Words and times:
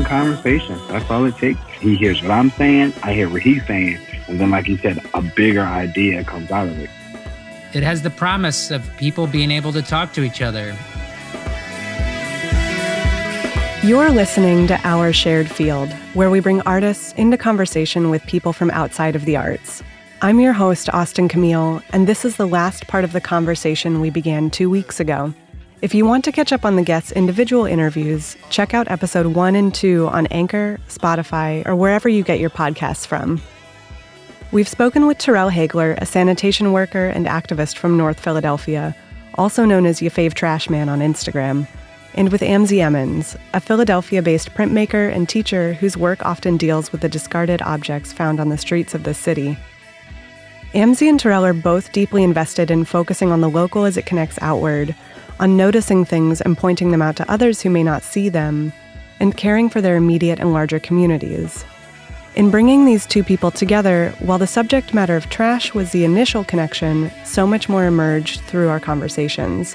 starts 0.00 0.40
with 0.42 0.46
one 0.46 0.58
conversation. 0.58 0.88
That's 0.88 1.10
all 1.10 1.24
it 1.24 1.36
takes. 1.36 1.60
He 1.80 1.96
hears 1.96 2.22
what 2.22 2.30
I'm 2.30 2.50
saying, 2.50 2.92
I 3.02 3.12
hear 3.12 3.28
what 3.28 3.42
he's 3.42 3.64
saying, 3.66 3.98
and 4.28 4.40
then, 4.40 4.50
like 4.50 4.68
you 4.68 4.76
said, 4.78 5.04
a 5.14 5.22
bigger 5.22 5.62
idea 5.62 6.24
comes 6.24 6.50
out 6.50 6.68
of 6.68 6.78
it. 6.78 6.90
It 7.74 7.82
has 7.82 8.02
the 8.02 8.10
promise 8.10 8.70
of 8.70 8.88
people 8.96 9.26
being 9.26 9.50
able 9.50 9.72
to 9.72 9.82
talk 9.82 10.12
to 10.14 10.22
each 10.22 10.42
other. 10.42 10.76
You're 13.82 14.10
listening 14.10 14.68
to 14.68 14.78
Our 14.84 15.12
Shared 15.12 15.50
Field, 15.50 15.92
where 16.14 16.30
we 16.30 16.38
bring 16.38 16.60
artists 16.62 17.12
into 17.14 17.36
conversation 17.36 18.10
with 18.10 18.24
people 18.26 18.52
from 18.52 18.70
outside 18.70 19.16
of 19.16 19.24
the 19.24 19.36
arts. 19.36 19.82
I'm 20.20 20.38
your 20.38 20.52
host, 20.52 20.88
Austin 20.90 21.28
Camille, 21.28 21.82
and 21.92 22.06
this 22.06 22.24
is 22.24 22.36
the 22.36 22.46
last 22.46 22.86
part 22.86 23.02
of 23.02 23.12
the 23.12 23.20
conversation 23.20 24.00
we 24.00 24.10
began 24.10 24.50
two 24.50 24.70
weeks 24.70 25.00
ago. 25.00 25.34
If 25.82 25.96
you 25.96 26.06
want 26.06 26.24
to 26.26 26.32
catch 26.32 26.52
up 26.52 26.64
on 26.64 26.76
the 26.76 26.84
guests' 26.84 27.10
individual 27.10 27.66
interviews, 27.66 28.36
check 28.50 28.72
out 28.72 28.88
episode 28.88 29.26
one 29.26 29.56
and 29.56 29.74
two 29.74 30.06
on 30.06 30.28
Anchor, 30.28 30.78
Spotify, 30.88 31.66
or 31.66 31.74
wherever 31.74 32.08
you 32.08 32.22
get 32.22 32.38
your 32.38 32.50
podcasts 32.50 33.04
from. 33.04 33.42
We've 34.52 34.68
spoken 34.68 35.08
with 35.08 35.18
Terrell 35.18 35.50
Hagler, 35.50 36.00
a 36.00 36.06
sanitation 36.06 36.70
worker 36.70 37.08
and 37.08 37.26
activist 37.26 37.78
from 37.78 37.96
North 37.96 38.20
Philadelphia, 38.20 38.94
also 39.34 39.64
known 39.64 39.84
as 39.84 40.00
Ya 40.00 40.10
Fav 40.10 40.34
Trashman 40.34 40.86
on 40.86 41.00
Instagram, 41.00 41.66
and 42.14 42.30
with 42.30 42.42
Amzie 42.42 42.80
Emmons, 42.80 43.34
a 43.52 43.58
Philadelphia 43.58 44.22
based 44.22 44.54
printmaker 44.54 45.12
and 45.12 45.28
teacher 45.28 45.72
whose 45.72 45.96
work 45.96 46.24
often 46.24 46.56
deals 46.56 46.92
with 46.92 47.00
the 47.00 47.08
discarded 47.08 47.60
objects 47.60 48.12
found 48.12 48.38
on 48.38 48.50
the 48.50 48.56
streets 48.56 48.94
of 48.94 49.02
the 49.02 49.14
city. 49.14 49.58
Amzie 50.74 51.08
and 51.08 51.18
Terrell 51.18 51.44
are 51.44 51.52
both 51.52 51.90
deeply 51.90 52.22
invested 52.22 52.70
in 52.70 52.84
focusing 52.84 53.32
on 53.32 53.40
the 53.40 53.50
local 53.50 53.84
as 53.84 53.96
it 53.96 54.06
connects 54.06 54.38
outward 54.40 54.94
on 55.42 55.56
noticing 55.56 56.04
things 56.04 56.40
and 56.40 56.56
pointing 56.56 56.92
them 56.92 57.02
out 57.02 57.16
to 57.16 57.30
others 57.30 57.60
who 57.60 57.68
may 57.68 57.82
not 57.82 58.04
see 58.04 58.28
them, 58.28 58.72
and 59.18 59.36
caring 59.36 59.68
for 59.68 59.80
their 59.80 59.96
immediate 59.96 60.38
and 60.38 60.52
larger 60.52 60.78
communities. 60.78 61.64
In 62.36 62.50
bringing 62.50 62.84
these 62.84 63.04
two 63.06 63.24
people 63.24 63.50
together, 63.50 64.14
while 64.20 64.38
the 64.38 64.46
subject 64.46 64.94
matter 64.94 65.16
of 65.16 65.28
trash 65.28 65.74
was 65.74 65.90
the 65.90 66.04
initial 66.04 66.44
connection, 66.44 67.10
so 67.24 67.44
much 67.44 67.68
more 67.68 67.86
emerged 67.86 68.40
through 68.42 68.68
our 68.68 68.78
conversations. 68.78 69.74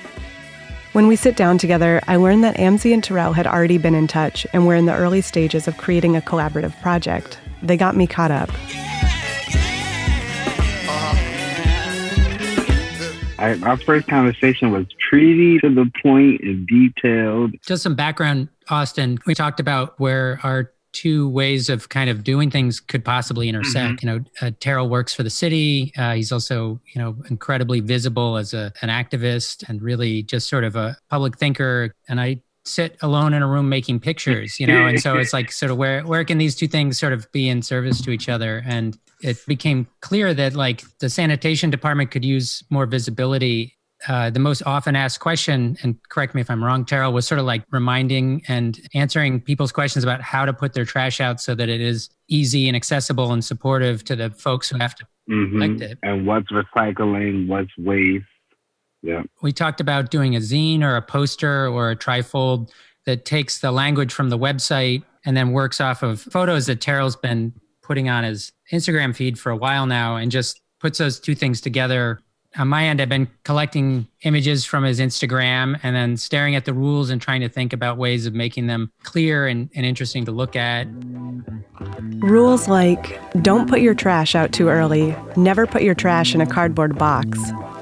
When 0.94 1.08
we 1.08 1.18
sit 1.18 1.36
down 1.36 1.58
together, 1.58 2.02
I 2.08 2.16
learned 2.16 2.46
that 2.46 2.56
Amzie 2.56 2.94
and 2.94 3.04
Terrell 3.04 3.34
had 3.34 3.46
already 3.46 3.78
been 3.78 3.94
in 3.94 4.08
touch 4.08 4.48
and 4.54 4.66
were 4.66 4.74
in 4.74 4.86
the 4.86 4.96
early 4.96 5.22
stages 5.22 5.68
of 5.68 5.78
creating 5.78 6.16
a 6.16 6.22
collaborative 6.22 6.80
project. 6.82 7.40
They 7.62 7.76
got 7.76 7.98
me 7.98 8.08
caught 8.08 8.32
up. 8.32 8.50
I, 13.40 13.60
our 13.60 13.78
first 13.78 14.08
conversation 14.08 14.72
was 14.72 14.86
pretty 15.10 15.60
to 15.60 15.70
the 15.70 15.92
point 16.02 16.42
and 16.42 16.68
detailed. 16.68 17.56
Just 17.66 17.84
some 17.84 17.96
background, 17.96 18.50
Austin. 18.70 19.20
We 19.26 19.36
talked 19.36 19.60
about 19.60 20.00
where 20.00 20.40
our 20.44 20.72
two 20.94 21.30
ways 21.30 21.70
of 21.70 21.90
kind 21.90 22.10
of 22.10 22.24
doing 22.24 22.50
things 22.50 22.80
could 22.80 23.06
possibly 23.06 23.50
intersect. 23.50 24.02
Mm-hmm. 24.02 24.08
You 24.08 24.20
know, 24.20 24.26
uh, 24.42 24.52
Terrell 24.60 24.90
works 24.90 25.14
for 25.14 25.22
the 25.22 25.30
city. 25.30 25.92
Uh, 25.98 26.16
he's 26.16 26.32
also, 26.32 26.80
you 26.94 27.02
know, 27.02 27.16
incredibly 27.30 27.82
visible 27.82 28.38
as 28.38 28.54
a, 28.54 28.74
an 28.82 28.90
activist 28.90 29.68
and 29.70 29.82
really 29.82 30.24
just 30.24 30.50
sort 30.50 30.64
of 30.64 30.76
a 30.76 30.98
public 31.10 31.38
thinker. 31.38 31.94
And 32.10 32.20
I 32.20 32.42
sit 32.68 32.98
alone 33.02 33.34
in 33.34 33.42
a 33.42 33.48
room 33.48 33.70
making 33.70 34.00
pictures, 34.00 34.60
you 34.60 34.68
know, 34.68 34.86
and 34.86 35.00
so 35.00 35.16
it's 35.16 35.34
like 35.34 35.52
sort 35.52 35.72
of 35.72 35.78
where 35.78 36.02
where 36.04 36.24
can 36.24 36.38
these 36.38 36.56
two 36.56 36.68
things 36.68 37.00
sort 37.00 37.14
of 37.14 37.32
be 37.32 37.50
in 37.50 37.62
service 37.62 38.02
to 38.02 38.12
each 38.12 38.30
other? 38.30 38.64
And 38.66 38.98
it 39.22 39.38
became 39.48 39.88
clear 40.02 40.34
that 40.34 40.54
like 40.54 40.84
the 41.00 41.10
sanitation 41.10 41.70
department 41.70 42.12
could 42.12 42.26
use 42.26 42.64
more 42.70 42.86
visibility. 42.86 43.74
Uh, 44.08 44.30
the 44.30 44.40
most 44.40 44.62
often 44.64 44.96
asked 44.96 45.20
question, 45.20 45.76
and 45.82 45.98
correct 46.10 46.36
me 46.36 46.42
if 46.42 46.52
I'm 46.52 46.64
wrong, 46.64 46.86
Terrell, 46.86 47.12
was 47.14 47.28
sort 47.28 47.40
of 47.40 47.46
like 47.46 47.64
reminding 47.72 48.44
and 48.48 48.80
answering 48.94 49.42
people's 49.42 49.72
questions 49.72 50.04
about 50.04 50.22
how 50.22 50.46
to 50.46 50.54
put 50.54 50.74
their 50.74 50.86
trash 50.86 51.20
out 51.20 51.42
so 51.42 51.56
that 51.56 51.68
it 51.68 51.82
is 51.82 52.10
easy 52.28 52.68
and 52.68 52.76
accessible 52.76 53.34
and 53.34 53.44
supportive 53.44 54.04
to 54.04 54.16
the 54.16 54.30
folks 54.30 54.70
who 54.70 54.78
have 54.78 54.94
to 54.96 55.06
mm-hmm. 55.28 55.52
collect 55.52 55.82
it. 55.82 55.98
And 56.04 56.28
what's 56.28 56.52
recycling, 56.52 57.48
what's 57.48 57.76
waste. 57.76 58.26
Yeah. 59.02 59.24
We 59.42 59.52
talked 59.52 59.80
about 59.80 60.12
doing 60.12 60.36
a 60.36 60.40
zine 60.40 60.82
or 60.82 60.96
a 60.96 61.02
poster 61.02 61.68
or 61.68 61.92
a 61.92 61.96
trifold 61.96 62.72
that 63.06 63.26
takes 63.26 63.60
the 63.60 63.72
language 63.72 64.12
from 64.12 64.30
the 64.30 64.38
website 64.38 65.04
and 65.26 65.36
then 65.36 65.52
works 65.52 65.80
off 65.80 66.04
of 66.04 66.22
photos 66.22 66.66
that 66.66 66.82
Terrell's 66.82 67.16
been 67.16 67.54
putting 67.82 68.10
on 68.10 68.24
his 68.24 68.52
Instagram 68.72 69.16
feed 69.16 69.40
for 69.40 69.50
a 69.50 69.56
while 69.56 69.86
now 69.86 70.18
and 70.18 70.30
just 70.32 70.62
puts 70.80 70.98
those 70.98 71.20
two 71.20 71.36
things 71.36 71.62
together. 71.62 72.20
On 72.58 72.68
my 72.68 72.86
end, 72.86 73.02
I've 73.02 73.10
been 73.10 73.28
collecting 73.44 74.08
images 74.24 74.66
from 74.66 74.84
his 74.84 75.00
Instagram 75.00 75.80
and 75.84 75.96
then 75.96 76.18
staring 76.18 76.56
at 76.56 76.66
the 76.66 76.74
rules 76.74 77.10
and 77.10 77.22
trying 77.22 77.42
to 77.42 77.50
think 77.50 77.72
about 77.72 77.98
ways 77.98 78.26
of 78.26 78.34
making 78.34 78.68
them 78.68 78.92
clear 79.04 79.48
and, 79.48 79.70
and 79.76 79.86
interesting 79.86 80.26
to 80.26 80.32
look 80.32 80.56
at. 80.56 80.88
Rules 82.20 82.68
like 82.68 83.20
don't 83.44 83.70
put 83.70 83.82
your 83.82 83.94
trash 83.94 84.34
out 84.34 84.54
too 84.54 84.70
early, 84.70 85.16
never 85.36 85.68
put 85.68 85.84
your 85.84 85.96
trash 85.96 86.34
in 86.34 86.42
a 86.42 86.48
cardboard 86.48 86.98
box, 86.98 87.38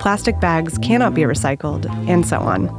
plastic 0.05 0.39
bags 0.39 0.77
cannot 0.77 1.15
be 1.15 1.23
recycled, 1.23 1.89
and 2.07 2.27
so 2.27 2.37
on. 2.37 2.69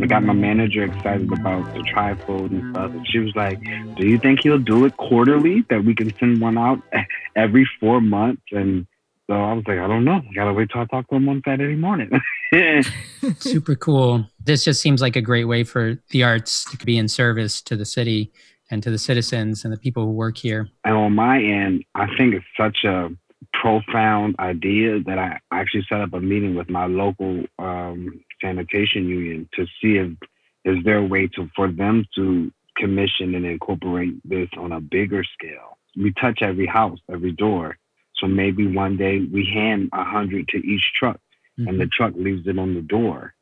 I 0.00 0.06
got 0.06 0.22
my 0.22 0.32
manager 0.32 0.84
excited 0.84 1.32
about 1.32 1.64
the 1.74 1.80
trifold 1.80 2.52
and 2.52 2.72
stuff. 2.72 2.92
And 2.92 3.04
she 3.08 3.18
was 3.18 3.34
like, 3.34 3.60
Do 3.96 4.06
you 4.06 4.16
think 4.16 4.44
he'll 4.44 4.60
do 4.60 4.84
it 4.84 4.96
quarterly? 4.96 5.64
That 5.70 5.84
we 5.84 5.92
can 5.92 6.16
send 6.18 6.40
one 6.40 6.56
out 6.56 6.80
every 7.34 7.68
four 7.80 8.00
months? 8.00 8.42
And 8.52 8.86
so 9.28 9.34
I 9.34 9.54
was 9.54 9.64
like, 9.66 9.80
I 9.80 9.88
don't 9.88 10.04
know. 10.04 10.22
I 10.22 10.34
gotta 10.36 10.52
wait 10.52 10.70
till 10.70 10.82
I 10.82 10.84
talk 10.84 11.08
to 11.08 11.16
him 11.16 11.28
on 11.28 11.42
Saturday 11.44 11.74
morning. 11.74 12.12
Super 13.40 13.74
cool. 13.74 14.24
This 14.44 14.64
just 14.64 14.80
seems 14.80 15.02
like 15.02 15.16
a 15.16 15.20
great 15.20 15.46
way 15.46 15.64
for 15.64 15.98
the 16.10 16.22
arts 16.22 16.64
to 16.70 16.86
be 16.86 16.96
in 16.96 17.08
service 17.08 17.60
to 17.62 17.74
the 17.74 17.84
city 17.84 18.30
and 18.70 18.84
to 18.84 18.90
the 18.92 18.98
citizens 18.98 19.64
and 19.64 19.72
the 19.72 19.78
people 19.78 20.04
who 20.04 20.12
work 20.12 20.38
here. 20.38 20.68
And 20.84 20.94
on 20.94 21.12
my 21.12 21.42
end, 21.42 21.84
I 21.96 22.06
think 22.16 22.34
it's 22.34 22.46
such 22.56 22.84
a 22.84 23.08
profound 23.52 24.36
idea 24.38 25.00
that 25.00 25.18
I 25.18 25.38
actually 25.50 25.86
set 25.88 26.00
up 26.00 26.12
a 26.12 26.20
meeting 26.20 26.54
with 26.54 26.70
my 26.70 26.86
local 26.86 27.44
um, 27.58 28.22
sanitation 28.40 29.08
union 29.08 29.48
to 29.54 29.66
see 29.80 29.96
if 29.96 30.10
is 30.64 30.82
there 30.84 30.98
a 30.98 31.04
way 31.04 31.26
to 31.28 31.48
for 31.56 31.70
them 31.70 32.04
to 32.14 32.52
commission 32.76 33.34
and 33.34 33.44
incorporate 33.44 34.14
this 34.28 34.48
on 34.56 34.72
a 34.72 34.80
bigger 34.80 35.24
scale. 35.24 35.76
We 35.96 36.12
touch 36.20 36.40
every 36.42 36.66
house, 36.66 36.98
every 37.10 37.32
door. 37.32 37.76
So 38.16 38.26
maybe 38.26 38.66
one 38.66 38.96
day 38.96 39.26
we 39.32 39.44
hand 39.52 39.90
a 39.92 40.04
hundred 40.04 40.48
to 40.48 40.58
each 40.58 40.92
truck 40.94 41.16
mm-hmm. 41.58 41.68
and 41.68 41.80
the 41.80 41.84
mm-hmm. 41.84 41.90
truck 42.04 42.14
leaves 42.16 42.46
it 42.46 42.58
on 42.58 42.74
the 42.74 42.80
door 42.80 43.34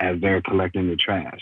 as 0.00 0.20
they're 0.20 0.42
collecting 0.42 0.88
the 0.88 0.96
trash. 0.96 1.40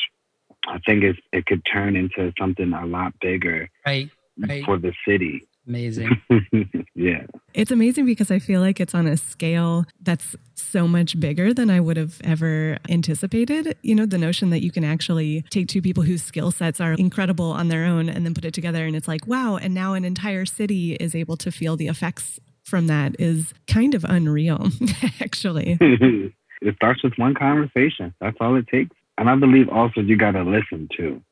I 0.69 0.79
think 0.87 1.03
it's, 1.03 1.19
it 1.33 1.47
could 1.47 1.63
turn 1.71 1.97
into 1.97 2.33
something 2.39 2.73
a 2.73 2.87
lot 2.87 3.15
bigger 3.21 3.69
right, 3.85 4.09
right. 4.39 4.65
for 4.65 4.79
the 4.79 4.93
city. 5.07 5.47
Amazing. 5.67 6.11
yeah. 6.95 7.27
It's 7.55 7.71
amazing 7.71 8.07
because 8.07 8.31
I 8.31 8.39
feel 8.39 8.61
like 8.61 8.81
it's 8.81 8.95
on 8.95 9.07
a 9.07 9.17
scale 9.17 9.85
that's 10.01 10.35
so 10.55 10.89
much 10.89 11.21
bigger 11.21 11.55
than 11.55 11.71
I 11.71 11.81
would 11.81 11.97
have 11.97 12.21
ever 12.25 12.79
anticipated. 12.89 13.77
You 13.83 13.95
know, 13.95 14.07
the 14.07 14.19
notion 14.19 14.51
that 14.51 14.63
you 14.63 14.71
can 14.71 14.85
actually 14.85 15.43
take 15.51 15.69
two 15.69 15.83
people 15.83 16.03
whose 16.03 16.23
skill 16.23 16.51
sets 16.51 16.81
are 16.81 16.95
incredible 16.95 17.53
on 17.53 17.69
their 17.69 17.85
own 17.85 18.09
and 18.09 18.25
then 18.25 18.35
put 18.35 18.45
it 18.45 18.55
together 18.55 18.85
and 18.87 18.97
it's 18.97 19.07
like, 19.07 19.27
wow, 19.27 19.57
and 19.57 19.73
now 19.75 19.95
an 19.95 20.05
entire 20.05 20.47
city 20.47 20.95
is 20.95 21.15
able 21.15 21.37
to 21.37 21.53
feel 21.53 21.77
the 21.77 21.89
effects 21.89 22.41
from 22.65 22.87
that 22.87 23.15
is 23.19 23.53
kind 23.67 23.95
of 23.95 24.05
unreal, 24.05 24.69
actually. 25.21 25.79
it 25.81 26.75
starts 26.77 27.03
with 27.03 27.15
one 27.17 27.35
conversation. 27.35 28.15
That's 28.21 28.37
all 28.41 28.57
it 28.57 28.67
takes. 28.69 28.97
And 29.19 29.29
I 29.29 29.37
believe 29.37 29.69
also 29.69 30.01
you 30.01 30.17
got 30.17 30.33
to 30.33 30.43
listen 30.43 30.89
too. 30.97 31.23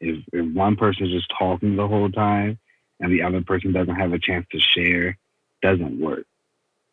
If, 0.00 0.24
if 0.32 0.54
one 0.54 0.76
person's 0.76 1.10
just 1.10 1.32
talking 1.38 1.76
the 1.76 1.88
whole 1.88 2.10
time, 2.10 2.58
and 3.00 3.12
the 3.12 3.22
other 3.22 3.42
person 3.42 3.72
doesn't 3.72 3.94
have 3.94 4.12
a 4.12 4.18
chance 4.18 4.46
to 4.52 4.58
share, 4.58 5.18
doesn't 5.62 6.00
work. 6.00 6.26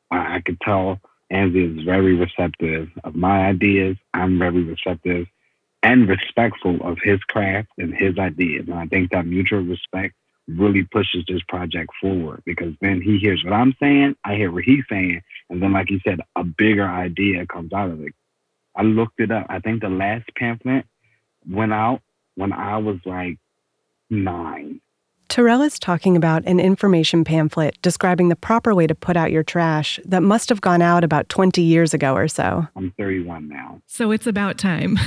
I, 0.09 0.35
I 0.35 0.41
could 0.41 0.59
tell 0.61 0.99
Amzie 1.31 1.77
is 1.77 1.85
very 1.85 2.15
receptive 2.15 2.89
of 3.03 3.15
my 3.15 3.45
ideas. 3.47 3.97
I'm 4.13 4.37
very 4.39 4.63
receptive 4.63 5.27
and 5.83 6.07
respectful 6.07 6.77
of 6.81 6.97
his 7.03 7.19
craft 7.23 7.69
and 7.77 7.93
his 7.93 8.17
ideas. 8.19 8.65
And 8.67 8.77
I 8.77 8.85
think 8.87 9.11
that 9.11 9.25
mutual 9.25 9.61
respect 9.61 10.13
really 10.47 10.83
pushes 10.83 11.23
this 11.27 11.41
project 11.47 11.89
forward 11.99 12.43
because 12.45 12.73
then 12.81 13.01
he 13.01 13.17
hears 13.17 13.43
what 13.43 13.53
I'm 13.53 13.73
saying, 13.79 14.15
I 14.25 14.35
hear 14.35 14.51
what 14.51 14.63
he's 14.63 14.83
saying, 14.89 15.21
and 15.49 15.61
then, 15.61 15.73
like 15.73 15.87
he 15.89 16.01
said, 16.05 16.19
a 16.35 16.43
bigger 16.43 16.87
idea 16.87 17.45
comes 17.45 17.73
out 17.73 17.91
of 17.91 18.01
it. 18.01 18.13
I 18.75 18.83
looked 18.83 19.19
it 19.19 19.31
up. 19.31 19.47
I 19.49 19.59
think 19.59 19.81
the 19.81 19.89
last 19.89 20.25
pamphlet 20.35 20.85
went 21.49 21.73
out 21.73 22.01
when 22.35 22.53
I 22.53 22.77
was 22.77 22.97
like 23.05 23.37
nine. 24.09 24.81
Terrell 25.31 25.61
is 25.61 25.79
talking 25.79 26.17
about 26.17 26.43
an 26.45 26.59
information 26.59 27.23
pamphlet 27.23 27.81
describing 27.81 28.27
the 28.27 28.35
proper 28.35 28.75
way 28.75 28.85
to 28.85 28.93
put 28.93 29.15
out 29.15 29.31
your 29.31 29.43
trash 29.43 29.97
that 30.03 30.21
must 30.21 30.49
have 30.49 30.59
gone 30.59 30.81
out 30.81 31.05
about 31.05 31.29
20 31.29 31.61
years 31.61 31.93
ago 31.93 32.13
or 32.13 32.27
so. 32.27 32.67
I'm 32.75 32.91
31 32.97 33.47
now. 33.47 33.81
So 33.87 34.11
it's 34.11 34.27
about 34.27 34.57
time. 34.57 34.99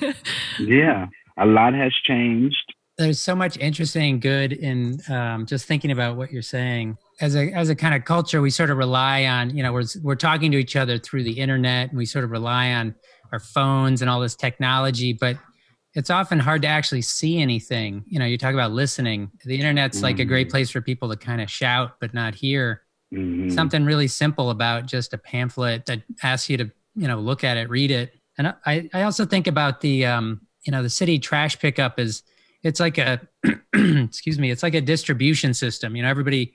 yeah, 0.58 1.08
a 1.36 1.44
lot 1.44 1.74
has 1.74 1.92
changed. 1.92 2.72
There's 2.96 3.20
so 3.20 3.36
much 3.36 3.58
interesting 3.58 4.18
good 4.18 4.54
in 4.54 4.98
um, 5.10 5.44
just 5.44 5.66
thinking 5.66 5.90
about 5.90 6.16
what 6.16 6.32
you're 6.32 6.40
saying. 6.40 6.96
As 7.20 7.36
a, 7.36 7.52
as 7.52 7.68
a 7.68 7.76
kind 7.76 7.94
of 7.94 8.06
culture, 8.06 8.40
we 8.40 8.48
sort 8.48 8.70
of 8.70 8.78
rely 8.78 9.26
on, 9.26 9.54
you 9.54 9.62
know, 9.62 9.74
we're, 9.74 9.84
we're 10.02 10.14
talking 10.14 10.50
to 10.52 10.56
each 10.56 10.74
other 10.74 10.96
through 10.96 11.24
the 11.24 11.38
internet 11.38 11.90
and 11.90 11.98
we 11.98 12.06
sort 12.06 12.24
of 12.24 12.30
rely 12.30 12.72
on 12.72 12.94
our 13.30 13.40
phones 13.40 14.00
and 14.00 14.08
all 14.08 14.20
this 14.22 14.36
technology. 14.36 15.12
But 15.12 15.36
it's 15.96 16.10
often 16.10 16.38
hard 16.38 16.60
to 16.62 16.68
actually 16.68 17.00
see 17.00 17.40
anything. 17.40 18.04
You 18.06 18.18
know, 18.18 18.26
you 18.26 18.36
talk 18.36 18.52
about 18.52 18.70
listening. 18.70 19.30
The 19.46 19.58
internet's 19.58 19.96
mm-hmm. 19.96 20.04
like 20.04 20.18
a 20.18 20.26
great 20.26 20.48
mm-hmm. 20.48 20.52
place 20.52 20.70
for 20.70 20.82
people 20.82 21.08
to 21.08 21.16
kind 21.16 21.40
of 21.40 21.50
shout 21.50 21.96
but 22.00 22.12
not 22.12 22.34
hear. 22.34 22.82
Mm-hmm. 23.14 23.50
Something 23.50 23.86
really 23.86 24.06
simple 24.06 24.50
about 24.50 24.84
just 24.84 25.14
a 25.14 25.18
pamphlet 25.18 25.86
that 25.86 26.02
asks 26.22 26.50
you 26.50 26.58
to, 26.58 26.70
you 26.96 27.08
know, 27.08 27.18
look 27.18 27.44
at 27.44 27.56
it, 27.56 27.70
read 27.70 27.90
it. 27.90 28.12
And 28.36 28.54
I, 28.66 28.90
I 28.92 29.02
also 29.04 29.24
think 29.24 29.46
about 29.46 29.80
the, 29.80 30.04
um, 30.04 30.42
you 30.66 30.70
know, 30.70 30.82
the 30.82 30.90
city 30.90 31.18
trash 31.18 31.58
pickup 31.58 31.98
is, 31.98 32.22
it's 32.62 32.78
like 32.78 32.98
a, 32.98 33.26
excuse 33.74 34.38
me, 34.38 34.50
it's 34.50 34.62
like 34.62 34.74
a 34.74 34.82
distribution 34.82 35.54
system. 35.54 35.96
You 35.96 36.02
know, 36.02 36.10
everybody 36.10 36.52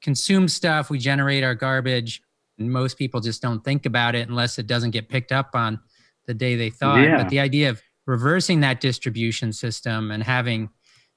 consumes 0.00 0.54
stuff, 0.54 0.90
we 0.90 0.98
generate 0.98 1.42
our 1.42 1.56
garbage, 1.56 2.22
and 2.58 2.70
most 2.70 2.98
people 2.98 3.20
just 3.20 3.42
don't 3.42 3.64
think 3.64 3.84
about 3.84 4.14
it 4.14 4.28
unless 4.28 4.60
it 4.60 4.68
doesn't 4.68 4.92
get 4.92 5.08
picked 5.08 5.32
up 5.32 5.50
on 5.54 5.80
the 6.26 6.34
day 6.34 6.54
they 6.54 6.70
thought. 6.70 7.00
Yeah. 7.00 7.16
But 7.16 7.30
the 7.30 7.40
idea 7.40 7.70
of 7.70 7.82
reversing 8.06 8.60
that 8.60 8.80
distribution 8.80 9.52
system 9.52 10.10
and 10.10 10.22
having 10.22 10.70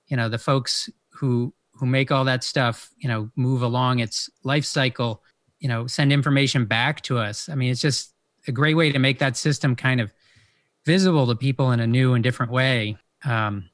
you 0.08 0.18
know 0.18 0.28
the 0.28 0.38
folks 0.38 0.90
who 1.10 1.54
who 1.74 1.86
make 1.86 2.12
all 2.12 2.26
that 2.26 2.44
stuff 2.44 2.90
you 2.98 3.08
know 3.08 3.30
move 3.36 3.62
along 3.62 4.00
its 4.00 4.30
life 4.44 4.66
cycle 4.66 5.24
you 5.60 5.68
know 5.68 5.88
send 5.88 6.12
information 6.12 6.66
back 6.66 7.02
to 7.02 7.18
us. 7.18 7.48
I 7.50 7.56
mean 7.56 7.72
it's 7.72 7.82
just 7.82 8.14
a 8.48 8.52
great 8.52 8.76
way 8.76 8.92
to 8.92 9.00
make 9.00 9.20
that 9.20 9.38
system 9.38 9.76
kind 9.76 10.02
of 10.02 10.14
visible 10.86 11.28
to 11.28 11.36
people 11.36 11.72
in 11.72 11.80
a 11.80 11.88
new 11.88 12.14
and 12.14 12.24
different 12.24 12.52
way. 12.52 12.98
Um, 13.26 13.70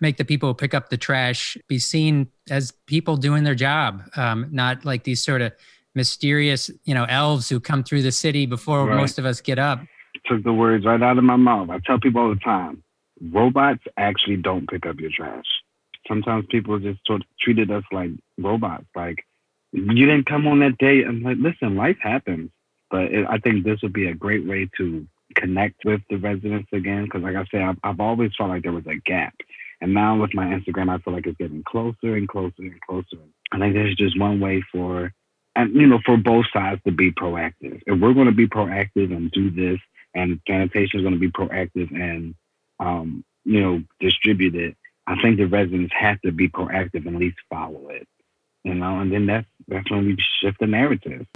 make 0.00 0.16
the 0.16 0.24
people 0.24 0.48
who 0.48 0.54
pick 0.54 0.74
up 0.74 0.88
the 0.88 0.96
trash 0.96 1.56
be 1.68 1.78
seen 1.78 2.26
as 2.50 2.72
people 2.86 3.16
doing 3.16 3.44
their 3.44 3.54
job 3.54 4.02
um, 4.16 4.48
not 4.50 4.84
like 4.84 5.04
these 5.04 5.22
sort 5.22 5.40
of 5.40 5.52
mysterious 5.94 6.70
you 6.84 6.94
know 6.94 7.04
elves 7.04 7.48
who 7.48 7.60
come 7.60 7.84
through 7.84 8.02
the 8.02 8.10
city 8.10 8.46
before 8.46 8.86
right. 8.86 8.96
most 8.96 9.18
of 9.18 9.24
us 9.24 9.40
get 9.40 9.58
up 9.58 9.80
took 10.32 10.44
the 10.44 10.52
words 10.52 10.84
right 10.84 11.02
out 11.02 11.18
of 11.18 11.24
my 11.24 11.36
mouth. 11.36 11.70
I 11.70 11.78
tell 11.78 12.00
people 12.00 12.22
all 12.22 12.30
the 12.30 12.40
time, 12.40 12.82
robots 13.30 13.82
actually 13.96 14.36
don't 14.36 14.68
pick 14.68 14.86
up 14.86 14.98
your 15.00 15.10
trash. 15.10 15.44
Sometimes 16.08 16.46
people 16.50 16.78
just 16.78 17.00
sort 17.06 17.20
of 17.20 17.26
treated 17.40 17.70
us 17.70 17.84
like 17.92 18.10
robots. 18.38 18.86
Like, 18.94 19.24
you 19.72 20.06
didn't 20.06 20.26
come 20.26 20.46
on 20.48 20.60
that 20.60 20.78
day. 20.78 21.04
I'm 21.04 21.22
like, 21.22 21.36
listen, 21.38 21.76
life 21.76 21.98
happens. 22.00 22.50
But 22.90 23.12
it, 23.12 23.26
I 23.28 23.38
think 23.38 23.64
this 23.64 23.80
would 23.82 23.92
be 23.92 24.08
a 24.08 24.14
great 24.14 24.46
way 24.46 24.68
to 24.78 25.06
connect 25.34 25.84
with 25.84 26.00
the 26.10 26.16
residents 26.16 26.68
again. 26.72 27.04
Because, 27.04 27.22
like 27.22 27.36
I 27.36 27.44
said, 27.50 27.62
I've, 27.62 27.78
I've 27.82 28.00
always 28.00 28.32
felt 28.36 28.50
like 28.50 28.62
there 28.62 28.72
was 28.72 28.86
a 28.86 28.96
gap. 28.96 29.34
And 29.80 29.94
now 29.94 30.20
with 30.20 30.34
my 30.34 30.46
Instagram, 30.46 30.90
I 30.90 30.98
feel 30.98 31.12
like 31.12 31.26
it's 31.26 31.38
getting 31.38 31.62
closer 31.64 32.16
and 32.16 32.28
closer 32.28 32.54
and 32.58 32.80
closer. 32.80 33.18
And 33.52 33.62
I 33.62 33.66
think 33.66 33.74
there's 33.74 33.96
just 33.96 34.18
one 34.18 34.40
way 34.40 34.62
for, 34.72 35.12
and 35.56 35.74
you 35.74 35.86
know, 35.86 36.00
for 36.04 36.16
both 36.16 36.46
sides 36.52 36.80
to 36.84 36.92
be 36.92 37.12
proactive. 37.12 37.80
If 37.86 38.00
we're 38.00 38.14
going 38.14 38.26
to 38.26 38.32
be 38.32 38.46
proactive 38.46 39.14
and 39.14 39.30
do 39.30 39.50
this 39.50 39.78
and 40.14 40.40
sanitation 40.46 41.00
is 41.00 41.04
going 41.04 41.14
to 41.14 41.20
be 41.20 41.30
proactive 41.30 41.90
and 41.94 42.34
um, 42.80 43.24
you 43.44 43.60
know 43.60 43.82
distribute 44.00 44.54
it. 44.54 44.76
I 45.06 45.20
think 45.20 45.36
the 45.36 45.46
residents 45.46 45.92
have 45.98 46.20
to 46.22 46.32
be 46.32 46.48
proactive 46.48 47.06
and 47.06 47.16
at 47.16 47.20
least 47.20 47.38
follow 47.50 47.88
it. 47.88 48.06
You 48.64 48.74
know, 48.74 49.00
and 49.00 49.12
then 49.12 49.26
that's 49.26 49.46
that's 49.66 49.90
when 49.90 50.06
we 50.06 50.16
shift 50.40 50.58
the 50.60 50.66
narrative. 50.66 51.26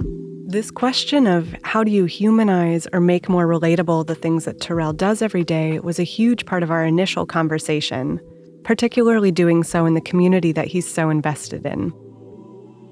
This 0.48 0.70
question 0.70 1.26
of 1.26 1.56
how 1.64 1.82
do 1.82 1.90
you 1.90 2.04
humanize 2.04 2.86
or 2.92 3.00
make 3.00 3.28
more 3.28 3.46
relatable 3.46 4.06
the 4.06 4.14
things 4.14 4.44
that 4.44 4.60
Terrell 4.60 4.92
does 4.92 5.20
every 5.20 5.42
day 5.42 5.80
was 5.80 5.98
a 5.98 6.04
huge 6.04 6.46
part 6.46 6.62
of 6.62 6.70
our 6.70 6.84
initial 6.84 7.26
conversation, 7.26 8.20
particularly 8.62 9.32
doing 9.32 9.64
so 9.64 9.86
in 9.86 9.94
the 9.94 10.00
community 10.00 10.52
that 10.52 10.68
he's 10.68 10.88
so 10.88 11.10
invested 11.10 11.66
in. 11.66 11.92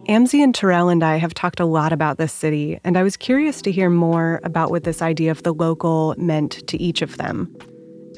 Amzie 0.08 0.44
and 0.44 0.54
Terrell 0.54 0.90
and 0.90 1.02
I 1.02 1.16
have 1.16 1.32
talked 1.32 1.60
a 1.60 1.64
lot 1.64 1.90
about 1.90 2.18
this 2.18 2.32
city, 2.32 2.78
and 2.84 2.98
I 2.98 3.02
was 3.02 3.16
curious 3.16 3.62
to 3.62 3.72
hear 3.72 3.88
more 3.88 4.38
about 4.44 4.70
what 4.70 4.84
this 4.84 5.00
idea 5.00 5.30
of 5.30 5.42
the 5.44 5.54
local 5.54 6.14
meant 6.18 6.66
to 6.68 6.80
each 6.80 7.00
of 7.00 7.16
them. 7.16 7.56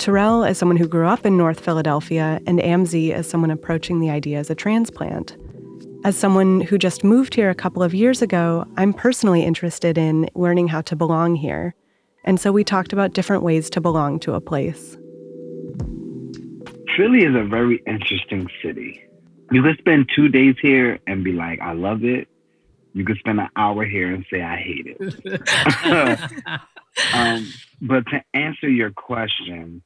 Terrell 0.00 0.44
as 0.44 0.58
someone 0.58 0.76
who 0.76 0.88
grew 0.88 1.06
up 1.06 1.24
in 1.24 1.36
North 1.36 1.60
Philadelphia, 1.60 2.40
and 2.44 2.58
Amzie 2.58 3.12
as 3.12 3.28
someone 3.28 3.52
approaching 3.52 4.00
the 4.00 4.10
idea 4.10 4.38
as 4.38 4.50
a 4.50 4.54
transplant. 4.56 5.36
As 6.04 6.16
someone 6.16 6.60
who 6.60 6.76
just 6.76 7.04
moved 7.04 7.36
here 7.36 7.50
a 7.50 7.54
couple 7.54 7.84
of 7.84 7.94
years 7.94 8.20
ago, 8.20 8.66
I'm 8.76 8.92
personally 8.92 9.44
interested 9.44 9.96
in 9.96 10.28
learning 10.34 10.66
how 10.66 10.80
to 10.82 10.96
belong 10.96 11.36
here. 11.36 11.76
And 12.24 12.40
so 12.40 12.50
we 12.50 12.64
talked 12.64 12.92
about 12.92 13.12
different 13.12 13.44
ways 13.44 13.70
to 13.70 13.80
belong 13.80 14.18
to 14.20 14.34
a 14.34 14.40
place. 14.40 14.96
Philly 16.96 17.24
is 17.24 17.36
a 17.36 17.44
very 17.44 17.80
interesting 17.86 18.48
city. 18.60 19.06
You 19.50 19.62
could 19.62 19.78
spend 19.78 20.10
two 20.14 20.28
days 20.28 20.56
here 20.60 20.98
and 21.06 21.22
be 21.22 21.32
like, 21.32 21.60
I 21.60 21.72
love 21.72 22.04
it. 22.04 22.28
You 22.92 23.04
could 23.04 23.18
spend 23.18 23.40
an 23.40 23.48
hour 23.56 23.84
here 23.84 24.12
and 24.12 24.24
say, 24.30 24.42
I 24.42 24.56
hate 24.56 24.96
it. 24.98 26.60
um, 27.14 27.52
but 27.80 28.06
to 28.06 28.22
answer 28.34 28.68
your 28.68 28.90
question, 28.90 29.82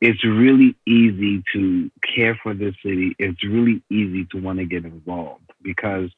it's 0.00 0.24
really 0.24 0.76
easy 0.86 1.42
to 1.52 1.90
care 2.02 2.38
for 2.42 2.54
this 2.54 2.74
city. 2.84 3.14
It's 3.18 3.42
really 3.44 3.82
easy 3.90 4.24
to 4.32 4.40
want 4.40 4.58
to 4.58 4.64
get 4.64 4.84
involved 4.84 5.50
because 5.62 6.10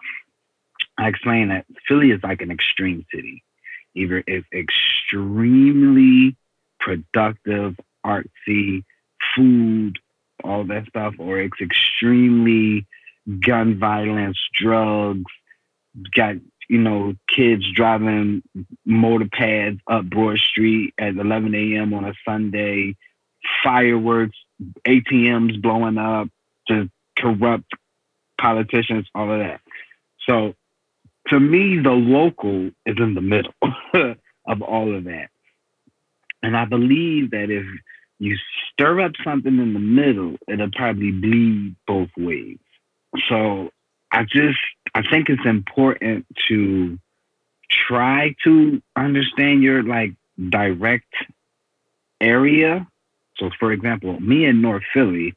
I 0.98 1.08
explain 1.08 1.48
that 1.48 1.66
Philly 1.86 2.10
is 2.10 2.20
like 2.22 2.40
an 2.40 2.50
extreme 2.50 3.04
city. 3.14 3.42
Either 3.94 4.22
it's 4.26 4.46
extremely 4.52 6.36
productive, 6.80 7.76
artsy, 8.04 8.84
food, 9.34 9.98
all 10.46 10.64
that 10.64 10.86
stuff, 10.88 11.14
or 11.18 11.40
it's 11.40 11.60
extremely 11.60 12.86
gun 13.40 13.78
violence, 13.78 14.38
drugs, 14.54 15.30
got 16.14 16.36
you 16.68 16.78
know 16.78 17.14
kids 17.28 17.64
driving 17.72 18.42
motor 18.84 19.28
pads 19.30 19.80
up 19.86 20.04
Broad 20.04 20.38
Street 20.38 20.94
at 20.98 21.16
11 21.16 21.54
a.m. 21.54 21.94
on 21.94 22.04
a 22.04 22.14
Sunday, 22.24 22.96
fireworks, 23.62 24.36
ATMs 24.86 25.60
blowing 25.60 25.98
up, 25.98 26.28
just 26.68 26.90
corrupt 27.16 27.70
politicians, 28.38 29.06
all 29.14 29.32
of 29.32 29.38
that. 29.38 29.60
So 30.28 30.54
to 31.28 31.40
me, 31.40 31.78
the 31.78 31.92
local 31.92 32.70
is 32.84 32.96
in 32.98 33.14
the 33.14 33.20
middle 33.20 33.54
of 34.46 34.62
all 34.62 34.94
of 34.94 35.04
that. 35.04 35.28
And 36.42 36.56
I 36.56 36.64
believe 36.64 37.30
that 37.30 37.50
if 37.50 37.64
you 38.18 38.36
stir 38.72 39.00
up 39.00 39.12
something 39.24 39.58
in 39.58 39.74
the 39.74 39.80
middle, 39.80 40.36
it'll 40.48 40.70
probably 40.70 41.10
bleed 41.10 41.76
both 41.86 42.10
ways. 42.16 42.58
So 43.28 43.70
I 44.10 44.24
just 44.24 44.58
I 44.94 45.02
think 45.08 45.28
it's 45.28 45.44
important 45.44 46.26
to 46.48 46.98
try 47.70 48.34
to 48.44 48.80
understand 48.96 49.62
your 49.62 49.82
like 49.82 50.14
direct 50.48 51.12
area. 52.20 52.86
So 53.36 53.50
for 53.58 53.72
example, 53.72 54.18
me 54.20 54.46
in 54.46 54.62
North 54.62 54.84
Philly, 54.94 55.34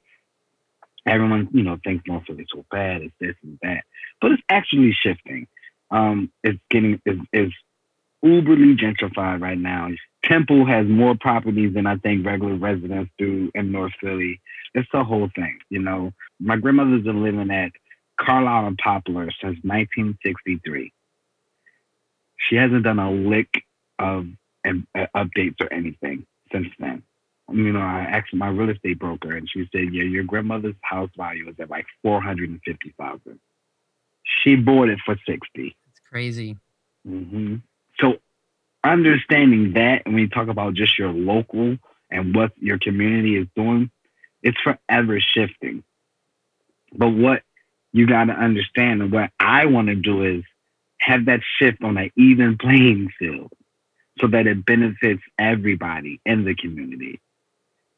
everyone, 1.05 1.49
you 1.51 1.63
know, 1.63 1.77
thinks 1.83 2.07
North 2.07 2.25
Philly's 2.27 2.47
so 2.53 2.65
bad, 2.71 3.01
it's 3.01 3.13
this 3.19 3.35
and 3.43 3.59
that. 3.63 3.83
But 4.21 4.31
it's 4.31 4.43
actually 4.49 4.93
shifting. 4.93 5.47
Um, 5.91 6.31
it's 6.43 6.59
getting 6.69 7.01
it's, 7.05 7.21
it's 7.33 7.53
uberly 8.23 8.77
gentrified 8.77 9.41
right 9.41 9.57
now. 9.57 9.89
Temple 10.29 10.65
has 10.65 10.85
more 10.87 11.15
properties 11.19 11.73
than 11.73 11.87
I 11.87 11.97
think 11.97 12.25
regular 12.25 12.55
residents 12.55 13.11
do 13.17 13.51
in 13.55 13.71
North 13.71 13.93
Philly. 14.01 14.39
It's 14.73 14.87
the 14.93 15.03
whole 15.03 15.29
thing, 15.35 15.57
you 15.69 15.79
know. 15.79 16.13
My 16.39 16.55
grandmother's 16.57 17.03
been 17.03 17.23
living 17.23 17.49
at 17.49 17.71
Carlisle 18.21 18.67
and 18.67 18.77
Poplar 18.77 19.31
since 19.41 19.57
1963. 19.63 20.93
She 22.37 22.55
hasn't 22.55 22.83
done 22.83 22.99
a 22.99 23.11
lick 23.11 23.49
of 23.97 24.27
um, 24.67 24.87
updates 25.15 25.55
or 25.61 25.71
anything 25.73 26.25
since 26.51 26.67
then. 26.79 27.03
You 27.51 27.73
know, 27.73 27.79
I 27.79 28.01
asked 28.01 28.33
my 28.33 28.49
real 28.49 28.69
estate 28.69 28.99
broker, 28.99 29.35
and 29.35 29.49
she 29.51 29.67
said, 29.71 29.91
"Yeah, 29.91 30.03
your 30.03 30.23
grandmother's 30.23 30.75
house 30.81 31.09
value 31.17 31.49
is 31.49 31.55
at 31.59 31.71
like 31.71 31.85
four 32.03 32.21
hundred 32.21 32.49
and 32.49 32.61
fifty 32.63 32.93
thousand. 32.99 33.39
She 34.43 34.55
bought 34.55 34.89
it 34.89 34.99
for 35.03 35.15
sixty. 35.27 35.75
It's 35.89 35.99
crazy. 36.07 36.57
Mm-hmm. 37.07 37.55
So 37.99 38.19
understanding 38.83 39.73
that, 39.73 40.05
when 40.05 40.17
you 40.17 40.29
talk 40.29 40.47
about 40.47 40.73
just 40.73 40.97
your 40.97 41.11
local 41.11 41.77
and 42.09 42.35
what 42.35 42.51
your 42.57 42.79
community 42.79 43.37
is 43.37 43.47
doing, 43.55 43.91
it's 44.41 44.59
forever 44.61 45.19
shifting. 45.19 45.83
But 46.95 47.09
what 47.09 47.43
you 47.91 48.07
got 48.07 48.25
to 48.25 48.33
understand 48.33 49.01
and 49.01 49.11
what 49.11 49.31
I 49.39 49.65
want 49.65 49.87
to 49.87 49.95
do 49.95 50.23
is 50.23 50.43
have 50.99 51.25
that 51.25 51.41
shift 51.57 51.83
on 51.83 51.97
an 51.97 52.11
even 52.15 52.57
playing 52.57 53.09
field 53.17 53.51
so 54.19 54.27
that 54.27 54.47
it 54.47 54.65
benefits 54.65 55.21
everybody 55.37 56.19
in 56.25 56.43
the 56.43 56.55
community. 56.55 57.21